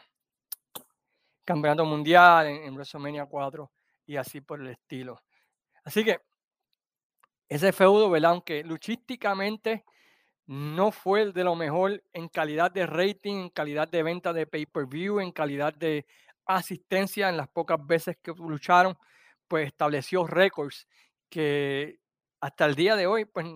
campeonato 1.45 1.87
mundial 1.87 2.47
en, 2.49 2.65
en 2.65 2.75
WrestleMania 2.75 3.25
4 3.25 3.71
y 4.07 4.17
así 4.17 4.43
por 4.43 4.61
el 4.61 4.69
estilo. 4.69 5.23
Así 5.85 6.05
que 6.05 6.21
ese 7.49 7.73
feudo, 7.73 8.11
¿verdad? 8.11 8.33
Aunque 8.33 8.65
luchísticamente 8.65 9.85
no 10.47 10.91
fue 10.91 11.23
el 11.23 11.33
de 11.33 11.45
lo 11.45 11.55
mejor 11.55 12.03
en 12.13 12.29
calidad 12.29 12.71
de 12.71 12.87
rating, 12.87 13.35
en 13.35 13.49
calidad 13.51 13.89
de 13.89 14.03
venta 14.03 14.33
de 14.33 14.47
pay-per-view, 14.47 15.21
en 15.21 15.33
calidad 15.33 15.73
de 15.75 16.07
asistencia 16.47 17.29
en 17.29 17.37
las 17.37 17.49
pocas 17.49 17.79
veces 17.87 18.19
que 18.23 18.33
lucharon, 18.33 18.97
pues 19.49 19.67
estableció 19.69 20.27
récords 20.27 20.87
que 21.31 21.99
hasta 22.41 22.67
el 22.67 22.75
día 22.75 22.97
de 22.97 23.07
hoy 23.07 23.25
pues 23.25 23.47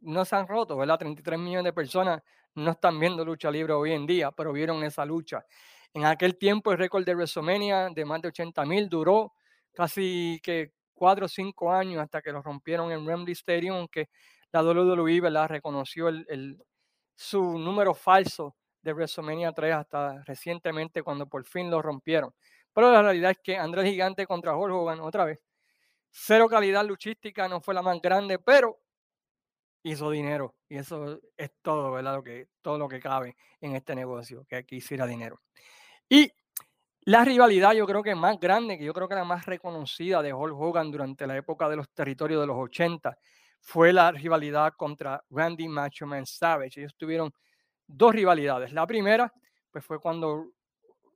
no 0.00 0.24
se 0.24 0.36
han 0.36 0.46
roto, 0.46 0.76
¿verdad? 0.76 0.98
33 0.98 1.38
millones 1.38 1.64
de 1.64 1.72
personas 1.72 2.22
no 2.56 2.72
están 2.72 2.98
viendo 2.98 3.24
lucha 3.24 3.50
libre 3.50 3.72
hoy 3.74 3.92
en 3.92 4.06
día, 4.06 4.32
pero 4.32 4.52
vieron 4.52 4.82
esa 4.82 5.04
lucha. 5.04 5.44
En 5.92 6.04
aquel 6.04 6.36
tiempo 6.36 6.72
el 6.72 6.78
récord 6.78 7.04
de 7.04 7.14
WrestleMania 7.14 7.90
de 7.90 8.04
más 8.04 8.20
de 8.20 8.28
80 8.28 8.64
mil 8.64 8.88
duró 8.88 9.34
casi 9.72 10.40
que 10.42 10.72
cuatro 10.94 11.26
o 11.26 11.28
cinco 11.28 11.70
años 11.70 12.02
hasta 12.02 12.22
que 12.22 12.32
lo 12.32 12.42
rompieron 12.42 12.90
en 12.90 13.06
Wembley 13.06 13.32
Stadium, 13.32 13.76
aunque 13.76 14.08
la 14.52 14.62
WWE 14.62 15.20
¿verdad? 15.20 15.48
reconoció 15.48 16.08
el, 16.08 16.62
su 17.14 17.58
número 17.58 17.94
falso 17.94 18.56
de 18.80 18.92
WrestleMania 18.92 19.52
3 19.52 19.74
hasta 19.74 20.22
recientemente 20.24 21.02
cuando 21.02 21.26
por 21.26 21.44
fin 21.44 21.70
lo 21.70 21.82
rompieron. 21.82 22.34
Pero 22.72 22.90
la 22.90 23.02
realidad 23.02 23.32
es 23.32 23.38
que 23.42 23.56
Andrés 23.56 23.86
Gigante 23.86 24.26
contra 24.26 24.56
Hulk 24.56 24.74
Hogan 24.74 25.00
otra 25.00 25.24
vez. 25.24 25.40
Cero 26.10 26.48
calidad 26.48 26.86
luchística, 26.86 27.48
no 27.48 27.60
fue 27.60 27.74
la 27.74 27.82
más 27.82 28.00
grande, 28.00 28.38
pero 28.38 28.78
hizo 29.90 30.10
dinero. 30.10 30.54
Y 30.68 30.76
eso 30.76 31.20
es 31.36 31.50
todo, 31.62 31.92
¿verdad? 31.92 32.16
Lo 32.16 32.22
que, 32.22 32.48
todo 32.60 32.78
lo 32.78 32.88
que 32.88 33.00
cabe 33.00 33.36
en 33.60 33.74
este 33.76 33.94
negocio, 33.94 34.44
que 34.48 34.56
aquí 34.56 34.76
hiciera 34.76 35.06
dinero. 35.06 35.40
Y 36.08 36.30
la 37.02 37.24
rivalidad 37.24 37.72
yo 37.72 37.86
creo 37.86 38.02
que 38.02 38.14
más 38.14 38.38
grande, 38.40 38.78
que 38.78 38.84
yo 38.84 38.92
creo 38.92 39.08
que 39.08 39.14
la 39.14 39.24
más 39.24 39.46
reconocida 39.46 40.22
de 40.22 40.32
Hulk 40.32 40.58
Hogan 40.58 40.90
durante 40.90 41.26
la 41.26 41.36
época 41.36 41.68
de 41.68 41.76
los 41.76 41.88
territorios 41.90 42.40
de 42.40 42.48
los 42.48 42.56
80, 42.56 43.16
fue 43.60 43.92
la 43.92 44.10
rivalidad 44.10 44.74
contra 44.76 45.22
Randy 45.30 45.68
Macho 45.68 46.06
Man 46.06 46.26
Savage. 46.26 46.80
Ellos 46.80 46.94
tuvieron 46.96 47.32
dos 47.86 48.12
rivalidades. 48.12 48.72
La 48.72 48.86
primera, 48.86 49.32
pues 49.70 49.84
fue 49.84 50.00
cuando 50.00 50.50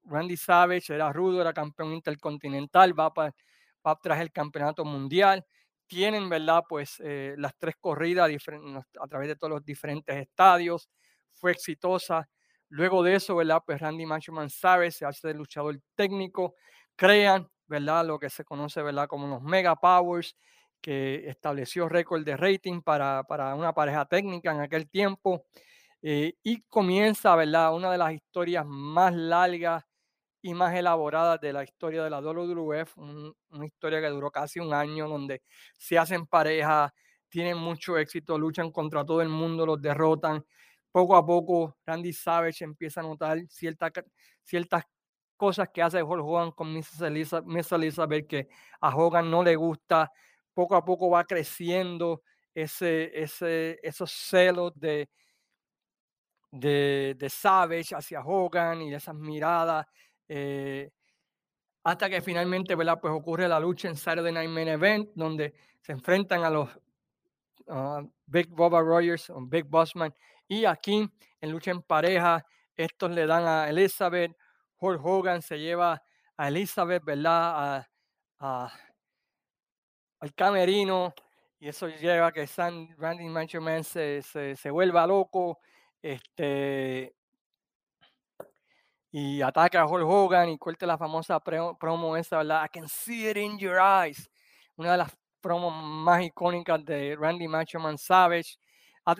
Randy 0.04 0.36
Savage 0.36 0.94
era 0.94 1.12
rudo, 1.12 1.40
era 1.40 1.52
campeón 1.52 1.92
intercontinental, 1.92 2.98
va, 2.98 3.12
para, 3.12 3.34
va 3.86 3.98
el 4.20 4.32
campeonato 4.32 4.84
mundial. 4.84 5.44
Tienen, 5.90 6.28
¿verdad? 6.28 6.62
Pues 6.68 7.02
eh, 7.04 7.34
las 7.36 7.52
tres 7.58 7.74
corridas 7.80 8.30
a 9.00 9.08
través 9.08 9.26
de 9.26 9.34
todos 9.34 9.50
los 9.50 9.64
diferentes 9.64 10.16
estadios. 10.16 10.88
Fue 11.32 11.50
exitosa. 11.50 12.28
Luego 12.68 13.02
de 13.02 13.16
eso, 13.16 13.34
¿verdad? 13.34 13.60
Pues 13.66 13.80
Randy 13.80 14.06
Macho 14.06 14.32
Savage 14.48 14.92
se 14.92 15.04
hace 15.04 15.26
de 15.26 15.34
luchador 15.34 15.80
técnico. 15.96 16.54
Crean, 16.94 17.50
¿verdad? 17.66 18.06
Lo 18.06 18.20
que 18.20 18.30
se 18.30 18.44
conoce, 18.44 18.80
¿verdad? 18.82 19.08
Como 19.08 19.26
los 19.26 19.42
Mega 19.42 19.74
Powers 19.74 20.36
que 20.80 21.28
estableció 21.28 21.88
récord 21.88 22.24
de 22.24 22.36
rating 22.36 22.82
para, 22.82 23.24
para, 23.24 23.56
una 23.56 23.72
pareja 23.74 24.06
técnica 24.06 24.52
en 24.52 24.60
aquel 24.60 24.88
tiempo. 24.88 25.44
Eh, 26.02 26.34
y 26.44 26.62
comienza, 26.68 27.34
¿verdad? 27.34 27.74
Una 27.74 27.90
de 27.90 27.98
las 27.98 28.12
historias 28.12 28.64
más 28.64 29.12
largas 29.12 29.82
y 30.42 30.54
más 30.54 30.74
elaboradas 30.74 31.40
de 31.40 31.52
la 31.52 31.62
historia 31.64 32.02
de 32.04 32.10
la 32.10 32.20
WWF, 32.20 32.96
una 32.96 33.66
historia 33.66 34.00
que 34.00 34.08
duró 34.08 34.30
casi 34.30 34.60
un 34.60 34.72
año, 34.72 35.08
donde 35.08 35.42
se 35.76 35.98
hacen 35.98 36.26
parejas, 36.26 36.92
tienen 37.28 37.58
mucho 37.58 37.98
éxito, 37.98 38.38
luchan 38.38 38.70
contra 38.72 39.04
todo 39.04 39.22
el 39.22 39.28
mundo, 39.28 39.66
los 39.66 39.80
derrotan. 39.80 40.44
Poco 40.90 41.16
a 41.16 41.24
poco, 41.24 41.76
Randy 41.86 42.12
Savage 42.12 42.64
empieza 42.64 43.00
a 43.00 43.04
notar 43.04 43.38
ciertas 43.48 43.92
ciertas 44.42 44.84
cosas 45.36 45.68
que 45.72 45.82
hace 45.82 46.02
Hulk 46.02 46.24
Hogan 46.24 46.50
con 46.52 46.72
Miss 46.72 47.00
Elizabeth, 47.00 47.46
Miss 47.46 47.72
Elizabeth 47.72 48.26
que 48.26 48.48
a 48.80 48.94
Hogan 48.94 49.30
no 49.30 49.42
le 49.42 49.56
gusta, 49.56 50.12
poco 50.52 50.76
a 50.76 50.84
poco 50.84 51.08
va 51.08 51.24
creciendo 51.24 52.22
ese, 52.54 53.10
ese, 53.18 53.78
esos 53.82 54.10
celos 54.10 54.72
de, 54.74 55.08
de, 56.50 57.28
Savage 57.30 57.94
hacia 57.94 58.20
Hogan 58.20 58.82
y 58.82 58.94
esas 58.94 59.14
miradas. 59.14 59.86
Eh, 60.32 60.90
hasta 61.82 62.08
que 62.08 62.20
finalmente. 62.22 62.76
Pues 62.76 63.12
ocurre 63.12 63.48
la 63.48 63.58
lucha 63.58 63.88
en 63.88 63.96
Saturday 63.96 64.32
Night 64.32 64.50
Main 64.50 64.68
Event, 64.68 65.10
donde 65.14 65.54
se 65.80 65.92
enfrentan 65.92 66.44
a 66.44 66.50
los 66.50 66.68
ah, 67.68 68.02
Big 68.26 68.48
Boba 68.48 68.80
Rogers, 68.80 69.32
Big 69.48 69.64
Bossman, 69.64 70.14
y 70.46 70.64
aquí 70.64 71.10
en 71.40 71.50
lucha 71.50 71.72
en 71.72 71.82
pareja, 71.82 72.44
estos 72.76 73.10
le 73.10 73.26
dan 73.26 73.44
a 73.46 73.68
Elizabeth, 73.68 74.36
Hulk 74.78 75.04
Hogan 75.04 75.42
se 75.42 75.58
lleva 75.58 76.00
a 76.36 76.48
Elizabeth, 76.48 77.04
¿verdad? 77.04 77.86
a 78.38 78.72
al 80.20 80.34
camerino 80.34 81.14
y 81.58 81.68
eso 81.68 81.88
lleva 81.88 82.28
a 82.28 82.32
que 82.32 82.46
San 82.46 82.94
Randy 82.96 83.24
Macho 83.24 83.60
Man 83.60 83.84
se, 83.84 84.22
se, 84.22 84.70
vuelva 84.70 85.06
loco 85.06 85.58
este, 86.00 87.14
y 89.10 89.42
ataca 89.42 89.82
a 89.82 89.86
Hulk 89.86 90.06
Hogan 90.06 90.48
y 90.50 90.58
corte 90.58 90.86
la 90.86 90.98
famosa 90.98 91.40
promo 91.40 92.16
esa, 92.16 92.38
¿verdad? 92.38 92.64
I 92.64 92.68
can 92.68 92.88
see 92.88 93.28
it 93.28 93.36
in 93.36 93.58
your 93.58 93.78
eyes. 93.78 94.30
Una 94.76 94.92
de 94.92 94.98
las 94.98 95.16
promos 95.40 95.74
más 95.82 96.22
icónicas 96.22 96.84
de 96.84 97.16
Randy 97.18 97.48
Macho 97.48 97.80
Man 97.80 97.98
Savage. 97.98 98.56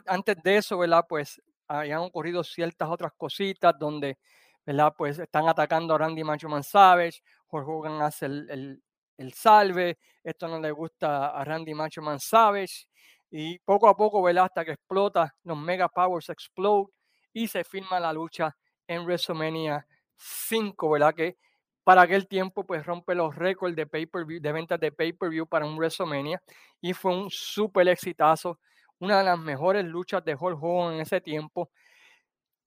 Antes 0.07 0.37
de 0.43 0.57
eso, 0.59 0.79
¿verdad? 0.79 1.05
Pues 1.09 1.41
habían 1.67 2.01
ocurrido 2.01 2.45
ciertas 2.45 2.89
otras 2.89 3.13
cositas 3.17 3.75
donde, 3.79 4.19
¿verdad? 4.65 4.95
Pues 4.97 5.19
están 5.19 5.49
atacando 5.49 5.95
a 5.95 5.99
Randy 5.99 6.25
Macho 6.25 6.49
Man 6.49 6.63
Savage. 6.63 7.23
Hulk 7.49 7.69
Hogan 7.69 8.03
hace 8.03 8.27
el, 8.27 8.83
el 9.21 9.35
salve, 9.35 9.99
esto 10.25 10.49
no 10.49 10.59
le 10.59 10.71
gusta 10.71 11.29
a 11.29 11.45
Randy 11.45 11.75
Macho 11.75 12.01
Man 12.01 12.19
Savage, 12.19 12.87
y 13.31 13.59
poco 13.61 13.87
a 13.89 13.97
poco, 13.97 14.23
¿verdad? 14.23 14.47
Hasta 14.47 14.65
que 14.65 14.73
explota, 14.73 15.35
los 15.45 15.59
Mega 15.59 15.89
Powers 15.89 16.31
explode 16.31 16.89
y 17.33 17.47
se 17.47 17.63
firma 17.63 18.01
la 18.01 18.13
lucha 18.13 18.57
en 18.91 19.05
WrestleMania 19.05 19.87
5, 20.17 20.91
¿verdad? 20.91 21.15
Que 21.15 21.37
para 21.85 22.03
aquel 22.03 22.27
tiempo, 22.27 22.67
pues 22.67 22.85
rompe 22.85 23.15
los 23.15 23.35
récords 23.37 23.77
de 23.77 23.87
pay-per-view, 23.87 24.41
de 24.41 24.53
ventas 24.53 24.81
de 24.81 24.91
pay-per-view 24.91 25.47
para 25.47 25.65
un 25.65 25.77
WrestleMania 25.77 26.43
y 26.81 26.93
fue 26.93 27.17
un 27.17 27.31
súper 27.31 27.89
exitazo, 27.89 28.59
una 28.99 29.19
de 29.19 29.25
las 29.25 29.39
mejores 29.39 29.85
luchas 29.85 30.25
de 30.25 30.35
Hulk 30.35 30.59
Hogan 30.61 30.95
en 30.95 31.01
ese 31.03 31.21
tiempo. 31.21 31.71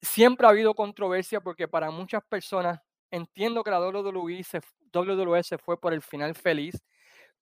Siempre 0.02 0.48
ha 0.48 0.52
habido 0.52 0.74
controversia 0.74 1.42
porque 1.42 1.68
para 1.68 1.92
muchas 1.92 2.24
personas 2.24 2.80
entiendo 3.12 3.62
que 3.64 3.72
la 3.72 3.82
WWE 3.82 4.44
se, 4.44 4.62
WWE 4.94 5.44
se 5.44 5.58
fue 5.58 5.80
por 5.80 5.94
el 5.94 6.02
final 6.02 6.36
feliz, 6.36 6.82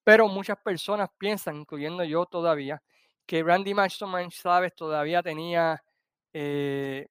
pero 0.03 0.27
muchas 0.27 0.57
personas 0.57 1.09
piensan, 1.19 1.57
incluyendo 1.57 2.03
yo 2.03 2.25
todavía, 2.25 2.81
que 3.27 3.43
Randy 3.43 3.73
Savage 4.31 4.75
todavía 4.75 5.21
tenía 5.21 5.83
eh, 6.33 7.07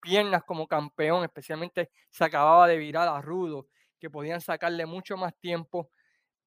piernas 0.00 0.42
como 0.44 0.66
campeón, 0.66 1.24
especialmente 1.24 1.90
se 2.10 2.24
acababa 2.24 2.66
de 2.66 2.76
virar 2.76 3.08
a 3.08 3.20
Rudo, 3.20 3.68
que 3.98 4.10
podían 4.10 4.40
sacarle 4.40 4.86
mucho 4.86 5.16
más 5.16 5.34
tiempo 5.38 5.90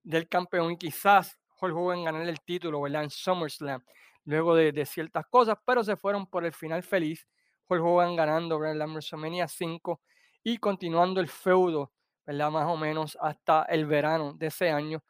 del 0.03 0.27
campeón 0.27 0.71
y 0.71 0.77
quizás 0.77 1.37
Hulk 1.61 1.75
Hogan 1.75 2.03
ganar 2.03 2.27
el 2.27 2.41
título 2.41 2.81
¿verdad? 2.81 3.03
en 3.03 3.09
SummerSlam 3.09 3.83
luego 4.25 4.55
de, 4.55 4.85
ciertas 4.85 5.25
cosas, 5.27 5.57
pero 5.65 5.83
se 5.83 5.95
fueron 5.95 6.27
por 6.27 6.45
el 6.45 6.53
final 6.53 6.83
feliz. 6.83 7.27
Hulk 7.67 7.83
Hogan 7.83 8.15
ganando 8.15 8.63
en 8.65 8.77
WrestleMania 8.77 9.47
5 9.47 10.01
y 10.43 10.57
continuando 10.57 11.19
el 11.19 11.27
feudo 11.27 11.91
¿verdad? 12.29 12.51
Más 12.51 12.67
o 12.67 12.77
menos 12.77 13.17
hasta 13.19 13.63
el 13.63 13.87
verano 13.87 14.33
de 14.33 14.47
ese 14.47 14.69
año. 14.69 15.03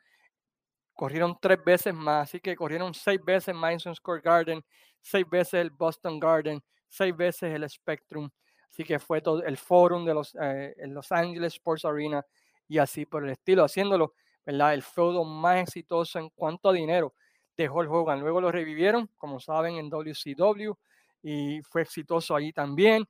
Corrieron 0.93 1.37
tres 1.41 1.61
veces 1.65 1.93
más, 1.93 2.29
así 2.29 2.39
que 2.39 2.55
corrieron 2.55 2.93
seis 2.93 3.19
veces 3.21 3.53
Madison 3.53 3.93
Square 3.93 4.21
Garden, 4.21 4.63
seis 5.01 5.25
veces 5.29 5.55
el 5.55 5.69
Boston 5.69 6.17
Garden, 6.17 6.63
seis 6.89 7.15
veces 7.15 7.53
el 7.53 7.69
Spectrum. 7.69 8.29
Así 8.69 8.83
que 8.83 8.99
fue 8.99 9.21
todo 9.21 9.43
el 9.43 9.57
Forum 9.57 10.05
de 10.05 10.13
los, 10.13 10.35
eh, 10.41 10.73
Los 10.87 11.11
Angeles 11.11 11.53
Sports 11.53 11.85
Arena 11.85 12.25
y 12.67 12.77
así 12.77 13.05
por 13.05 13.23
el 13.23 13.31
estilo, 13.31 13.63
haciéndolo, 13.63 14.13
¿verdad? 14.45 14.73
El 14.73 14.83
feudo 14.83 15.23
más 15.23 15.63
exitoso 15.63 16.19
en 16.19 16.29
cuanto 16.29 16.69
a 16.69 16.73
dinero 16.73 17.13
de 17.57 17.67
Hulk 17.69 17.91
Hogan. 17.91 18.21
Luego 18.21 18.41
lo 18.41 18.51
revivieron, 18.51 19.09
como 19.17 19.39
saben, 19.39 19.75
en 19.77 19.89
WCW 19.89 20.73
y 21.21 21.61
fue 21.63 21.81
exitoso 21.81 22.35
allí 22.35 22.53
también. 22.53 23.05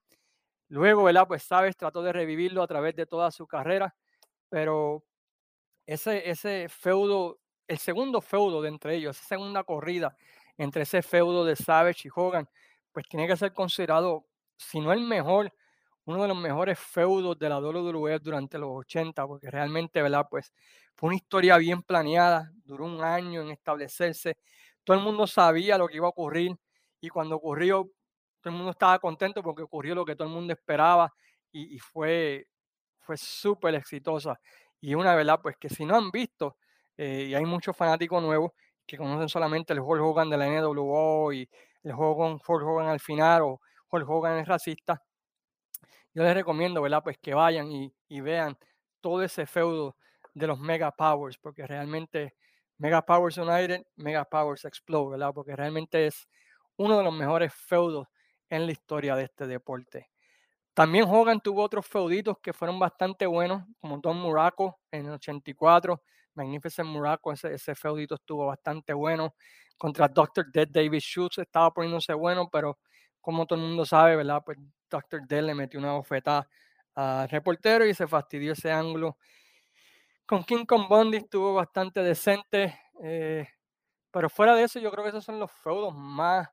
Luego, 0.70 1.04
¿verdad? 1.04 1.28
Pues 1.28 1.44
Sabes 1.44 1.76
trató 1.78 2.02
de 2.02 2.14
revivirlo 2.14 2.64
a 2.64 2.68
través 2.68 2.96
de 2.96 3.06
toda 3.06 3.32
su 3.32 3.48
carrera, 3.48 3.96
pero 4.50 5.04
ese, 5.86 6.30
ese 6.30 6.68
feudo, 6.70 7.40
el 7.68 7.80
segundo 7.80 8.22
feudo 8.22 8.62
de 8.62 8.70
entre 8.70 8.96
ellos, 8.96 9.18
esa 9.18 9.30
segunda 9.30 9.64
corrida 9.64 10.16
entre 10.58 10.84
ese 10.84 11.02
feudo 11.02 11.46
de 11.46 11.56
Savage 11.56 12.08
y 12.08 12.12
Hogan, 12.14 12.48
pues 12.92 13.08
tiene 13.08 13.28
que 13.28 13.38
ser 13.38 13.54
considerado, 13.54 14.26
si 14.58 14.80
no 14.80 14.92
el 14.94 15.02
mejor, 15.02 15.54
uno 16.06 16.22
de 16.24 16.28
los 16.28 16.38
mejores 16.38 16.80
feudos 16.80 17.38
de 17.38 17.50
la 17.50 17.60
WWE 17.60 18.20
durante 18.20 18.58
los 18.58 18.70
80, 18.72 19.28
porque 19.28 19.52
realmente, 19.52 20.02
¿verdad? 20.02 20.28
Pues 20.30 20.54
fue 20.96 21.08
una 21.08 21.16
historia 21.18 21.58
bien 21.58 21.84
planeada, 21.84 22.52
duró 22.66 22.86
un 22.86 23.02
año 23.04 23.42
en 23.42 23.52
establecerse, 23.52 24.38
todo 24.84 24.98
el 24.98 25.04
mundo 25.04 25.28
sabía 25.28 25.78
lo 25.78 25.88
que 25.88 25.98
iba 25.98 26.08
a 26.08 26.10
ocurrir 26.10 26.58
y 27.02 27.10
cuando 27.10 27.36
ocurrió, 27.36 27.90
todo 28.42 28.52
el 28.52 28.58
mundo 28.58 28.72
estaba 28.72 29.00
contento 29.00 29.44
porque 29.44 29.64
ocurrió 29.64 29.96
lo 29.96 30.06
que 30.06 30.16
todo 30.16 30.28
el 30.28 30.34
mundo 30.34 30.54
esperaba. 30.54 31.14
y, 31.52 31.80
fue, 31.80 32.48
fue 33.00 33.18
súper 33.18 33.76
exitosa. 33.76 34.40
Y 34.82 34.94
una 34.96 35.16
verdad, 35.16 35.40
pues 35.42 35.58
que 35.58 35.70
si 35.70 35.86
no 35.86 35.96
han 35.96 36.12
visto, 36.12 36.58
eh, 36.98 37.28
y 37.30 37.34
hay 37.34 37.46
muchos 37.46 37.76
fanáticos 37.76 38.22
nuevos 38.22 38.52
que 38.86 38.98
conocen 38.98 39.30
solamente 39.30 39.74
el 39.74 39.80
Hulk 39.80 40.02
Hogan 40.02 40.30
de 40.30 40.38
la 40.38 40.48
NWO 40.48 41.34
y 41.34 41.50
el 41.84 41.92
Hogan, 41.92 42.40
Hulk 42.46 42.64
Hogan 42.64 42.88
al 42.88 43.00
final 43.00 43.42
o 43.44 43.62
Hulk 43.92 44.10
Hogan 44.10 44.40
es 44.40 44.48
racista, 44.48 45.02
yo 46.14 46.24
les 46.24 46.34
recomiendo, 46.34 46.82
¿verdad? 46.82 47.04
Pues 47.04 47.18
que 47.18 47.34
vayan 47.34 47.72
y, 47.72 47.94
y 48.08 48.22
vean 48.22 48.58
todo 49.00 49.24
ese 49.24 49.46
feudo 49.46 49.96
de 50.34 50.48
los 50.48 50.60
Mega 50.60 50.92
Powers, 50.92 51.38
porque 51.38 51.66
realmente 51.68 52.36
Mega 52.78 53.06
Powers 53.06 53.38
United, 53.38 53.86
Mega 53.96 54.26
Powers 54.26 54.66
Explode, 54.66 55.12
¿verdad? 55.12 55.34
Porque 55.34 55.56
realmente 55.56 56.08
es 56.08 56.28
uno 56.78 56.98
de 56.98 57.04
los 57.04 57.14
mejores 57.14 57.54
feudos 57.54 58.08
en 58.50 58.66
la 58.66 58.72
historia 58.72 59.16
de 59.16 59.24
este 59.24 59.48
deporte. 59.48 60.10
También 60.74 61.06
Hogan 61.08 61.42
tuvo 61.42 61.62
otros 61.62 61.86
feuditos 61.86 62.38
que 62.40 62.54
fueron 62.54 62.80
bastante 62.80 63.26
buenos, 63.26 63.64
como 63.80 63.98
Don 63.98 64.18
Muraco 64.18 64.80
en 64.92 65.08
el 65.08 65.12
84, 65.14 66.02
Magnificent 66.40 66.88
Muraco, 66.88 67.34
ese, 67.34 67.76
feudito 67.76 68.16
estuvo 68.16 68.48
bastante 68.48 68.94
bueno. 68.94 69.36
Contra 69.78 70.08
Dr. 70.08 70.52
Dead 70.52 70.68
David 70.70 71.00
Schultz 71.00 71.40
estaba 71.40 71.72
poniéndose 71.72 72.14
bueno, 72.14 72.50
pero 72.50 72.80
como 73.22 73.46
todo 73.46 73.60
el 73.60 73.66
mundo 73.66 73.86
sabe, 73.86 74.16
¿verdad? 74.16 74.42
Pues 74.46 74.58
Dr. 74.90 75.28
Dead 75.28 75.44
le 75.44 75.54
metió 75.54 75.80
una 75.80 75.94
bofetada 75.94 76.48
al 76.96 77.30
reportero 77.30 77.86
y 77.86 77.94
se 77.94 78.08
fastidió 78.08 78.54
ese 78.54 78.72
ángulo. 78.72 79.18
Con 80.26 80.44
King 80.44 80.66
Kong 80.66 80.88
Bundy 80.88 81.18
estuvo 81.18 81.54
bastante 81.54 82.02
decente, 82.02 82.80
eh, 83.04 83.48
pero 84.12 84.30
fuera 84.30 84.56
de 84.56 84.64
eso 84.64 84.80
yo 84.80 84.92
creo 84.92 85.04
que 85.04 85.10
esos 85.10 85.26
son 85.26 85.40
los 85.40 85.52
feudos 85.52 85.94
más 85.96 86.48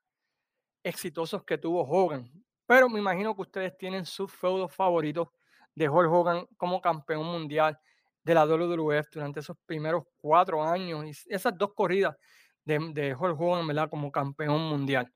exitosos 0.82 1.44
que 1.44 1.58
tuvo 1.58 1.82
Hogan. 1.82 2.30
Pero 2.66 2.88
me 2.88 2.98
imagino 2.98 3.34
que 3.34 3.42
ustedes 3.42 3.76
tienen 3.78 4.04
sus 4.04 4.32
feudos 4.32 4.74
favoritos 4.74 5.28
de 5.74 5.88
Hulk 5.88 6.10
Hogan 6.10 6.46
como 6.56 6.80
campeón 6.80 7.24
mundial 7.24 7.78
de 8.26 8.34
la 8.34 8.44
WWF 8.44 9.08
durante 9.12 9.38
esos 9.38 9.56
primeros 9.66 10.02
cuatro 10.16 10.60
años 10.64 11.06
y 11.06 11.32
esas 11.32 11.56
dos 11.56 11.72
corridas 11.74 12.16
de, 12.64 12.90
de 12.92 13.14
Hulk 13.14 13.40
Hogan, 13.40 13.64
¿verdad? 13.68 13.88
Como 13.88 14.10
campeón 14.10 14.62
mundial. 14.62 15.12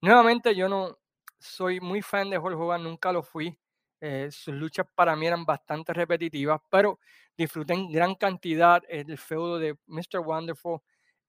Nuevamente, 0.00 0.54
yo 0.54 0.68
no 0.68 0.96
soy 1.40 1.80
muy 1.80 2.02
fan 2.02 2.30
de 2.30 2.38
Hulk 2.38 2.56
Hogan, 2.56 2.84
nunca 2.84 3.10
lo 3.10 3.24
fui. 3.24 3.58
Eh, 4.00 4.28
sus 4.30 4.54
luchas 4.54 4.86
para 4.94 5.16
mí 5.16 5.26
eran 5.26 5.44
bastante 5.44 5.92
repetitivas, 5.92 6.60
pero 6.70 7.00
disfruté 7.36 7.74
en 7.74 7.90
gran 7.90 8.14
cantidad 8.14 8.80
el 8.88 9.18
feudo 9.18 9.58
de 9.58 9.76
Mr. 9.86 10.20
Wonderful, 10.24 10.78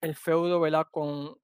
el 0.02 0.16
feudo, 0.16 0.60
¿verdad? 0.60 0.86
Con 0.92 1.36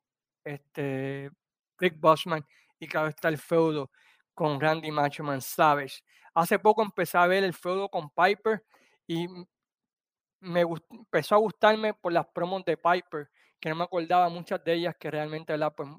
este 0.43 1.31
Rick 1.79 1.99
Bossman 1.99 2.45
y 2.79 2.87
claro 2.87 3.07
está 3.07 3.29
el 3.29 3.39
feudo 3.39 3.89
con 4.35 4.61
Randy 4.61 4.91
Machoman 4.91 5.41
Savage. 5.41 6.03
Hace 6.35 6.59
poco 6.59 6.83
empecé 6.83 7.17
a 7.17 7.25
ver 7.25 7.43
el 7.43 7.53
feudo 7.55 7.89
con 7.89 8.11
Piper 8.11 8.63
y 9.07 9.27
me 10.39 10.61
empezó 10.61 11.35
a 11.35 11.39
gustarme 11.39 11.93
por 11.93 12.13
las 12.13 12.27
promos 12.27 12.63
de 12.65 12.77
Piper, 12.77 13.29
que 13.59 13.69
no 13.69 13.75
me 13.75 13.83
acordaba 13.83 14.29
muchas 14.29 14.63
de 14.63 14.73
ellas 14.73 14.95
que 14.99 15.11
realmente, 15.11 15.53
¿verdad? 15.53 15.73
Pues, 15.75 15.89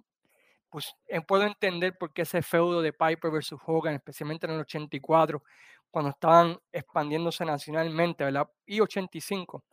pues 0.70 0.94
eh, 1.08 1.20
puedo 1.20 1.44
entender 1.44 1.96
por 1.98 2.12
qué 2.12 2.22
ese 2.22 2.42
feudo 2.42 2.80
de 2.80 2.92
Piper 2.92 3.30
versus 3.30 3.60
Hogan, 3.66 3.94
especialmente 3.94 4.46
en 4.46 4.52
el 4.52 4.60
84, 4.60 5.42
cuando 5.90 6.10
estaban 6.10 6.58
expandiéndose 6.72 7.44
nacionalmente, 7.44 8.24
¿verdad? 8.24 8.48
Y 8.66 8.80
85, 8.80 9.64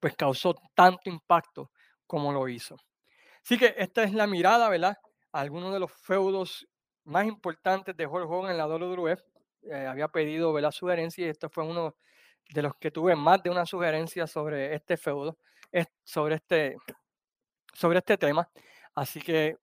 pues 0.00 0.14
causó 0.16 0.54
tanto 0.74 1.10
impacto 1.10 1.70
como 2.06 2.32
lo 2.32 2.48
hizo. 2.48 2.76
Así 3.42 3.58
que 3.58 3.74
esta 3.76 4.04
es 4.04 4.14
la 4.14 4.26
mirada, 4.26 4.68
¿verdad? 4.68 4.96
algunos 5.32 5.72
de 5.72 5.80
los 5.80 5.92
feudos 5.92 6.66
más 7.04 7.26
importantes 7.26 7.96
de 7.96 8.06
Hulk 8.06 8.30
Hogan 8.30 8.52
en 8.52 8.58
la 8.58 8.66
WWF. 8.66 9.20
Eh, 9.62 9.86
había 9.86 10.08
pedido 10.08 10.52
¿verdad? 10.52 10.70
sugerencia 10.70 11.26
y 11.26 11.30
este 11.30 11.48
fue 11.48 11.64
uno 11.64 11.96
de 12.48 12.62
los 12.62 12.74
que 12.76 12.90
tuve 12.90 13.14
más 13.14 13.42
de 13.42 13.50
una 13.50 13.66
sugerencia 13.66 14.26
sobre 14.26 14.74
este 14.74 14.96
feudo, 14.96 15.38
sobre 16.04 16.36
este, 16.36 16.76
sobre 17.72 17.98
este 17.98 18.16
tema. 18.16 18.48
Así 18.94 19.20
que 19.20 19.56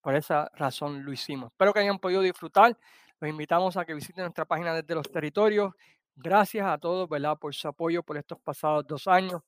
por 0.00 0.14
esa 0.14 0.50
razón 0.54 1.04
lo 1.04 1.12
hicimos. 1.12 1.50
Espero 1.52 1.72
que 1.72 1.80
hayan 1.80 1.98
podido 1.98 2.20
disfrutar. 2.20 2.76
Los 3.20 3.30
invitamos 3.30 3.76
a 3.76 3.84
que 3.84 3.94
visiten 3.94 4.24
nuestra 4.24 4.44
página 4.44 4.74
desde 4.74 4.94
los 4.94 5.10
territorios. 5.10 5.72
Gracias 6.16 6.66
a 6.66 6.78
todos 6.78 7.08
¿verdad? 7.08 7.38
por 7.38 7.54
su 7.54 7.68
apoyo 7.68 8.02
por 8.02 8.18
estos 8.18 8.38
pasados 8.40 8.86
dos 8.86 9.06
años. 9.06 9.40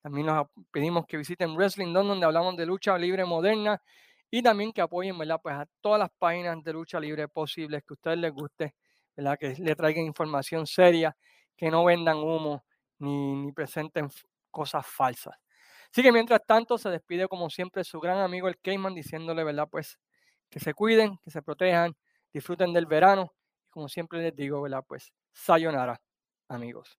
También 0.00 0.26
nos 0.26 0.46
pedimos 0.70 1.06
que 1.06 1.16
visiten 1.16 1.54
Wrestling 1.56 1.92
Don, 1.92 2.08
donde 2.08 2.24
hablamos 2.24 2.56
de 2.56 2.64
lucha 2.64 2.96
libre 2.96 3.24
moderna 3.24 3.82
y 4.30 4.42
también 4.42 4.72
que 4.72 4.80
apoyen, 4.80 5.18
¿verdad? 5.18 5.40
Pues 5.42 5.54
a 5.54 5.66
todas 5.80 5.98
las 5.98 6.10
páginas 6.18 6.62
de 6.62 6.72
lucha 6.72 7.00
libre 7.00 7.28
posibles 7.28 7.82
que 7.82 7.92
a 7.92 7.94
ustedes 7.94 8.18
les 8.18 8.32
guste, 8.32 8.74
¿verdad? 9.16 9.38
Que 9.38 9.54
le 9.58 9.74
traigan 9.74 10.04
información 10.04 10.66
seria, 10.66 11.16
que 11.58 11.70
no 11.70 11.84
vendan 11.84 12.16
humo 12.16 12.64
ni, 12.98 13.34
ni 13.34 13.52
presenten 13.52 14.08
cosas 14.50 14.86
falsas. 14.86 15.34
Así 15.90 16.02
que 16.02 16.12
mientras 16.12 16.40
tanto 16.46 16.78
se 16.78 16.88
despide 16.88 17.28
como 17.28 17.50
siempre 17.50 17.84
su 17.84 18.00
gran 18.00 18.18
amigo 18.18 18.48
el 18.48 18.58
Cayman 18.58 18.94
diciéndole, 18.94 19.44
¿verdad? 19.44 19.68
Pues 19.70 19.98
que 20.48 20.60
se 20.60 20.72
cuiden, 20.72 21.18
que 21.24 21.30
se 21.30 21.42
protejan, 21.42 21.96
disfruten 22.32 22.72
del 22.72 22.86
verano. 22.86 23.34
Como 23.70 23.88
siempre 23.88 24.22
les 24.22 24.34
digo, 24.34 24.62
¿verdad? 24.62 24.84
Pues 24.86 25.12
sayonara, 25.32 26.00
amigos. 26.48 26.98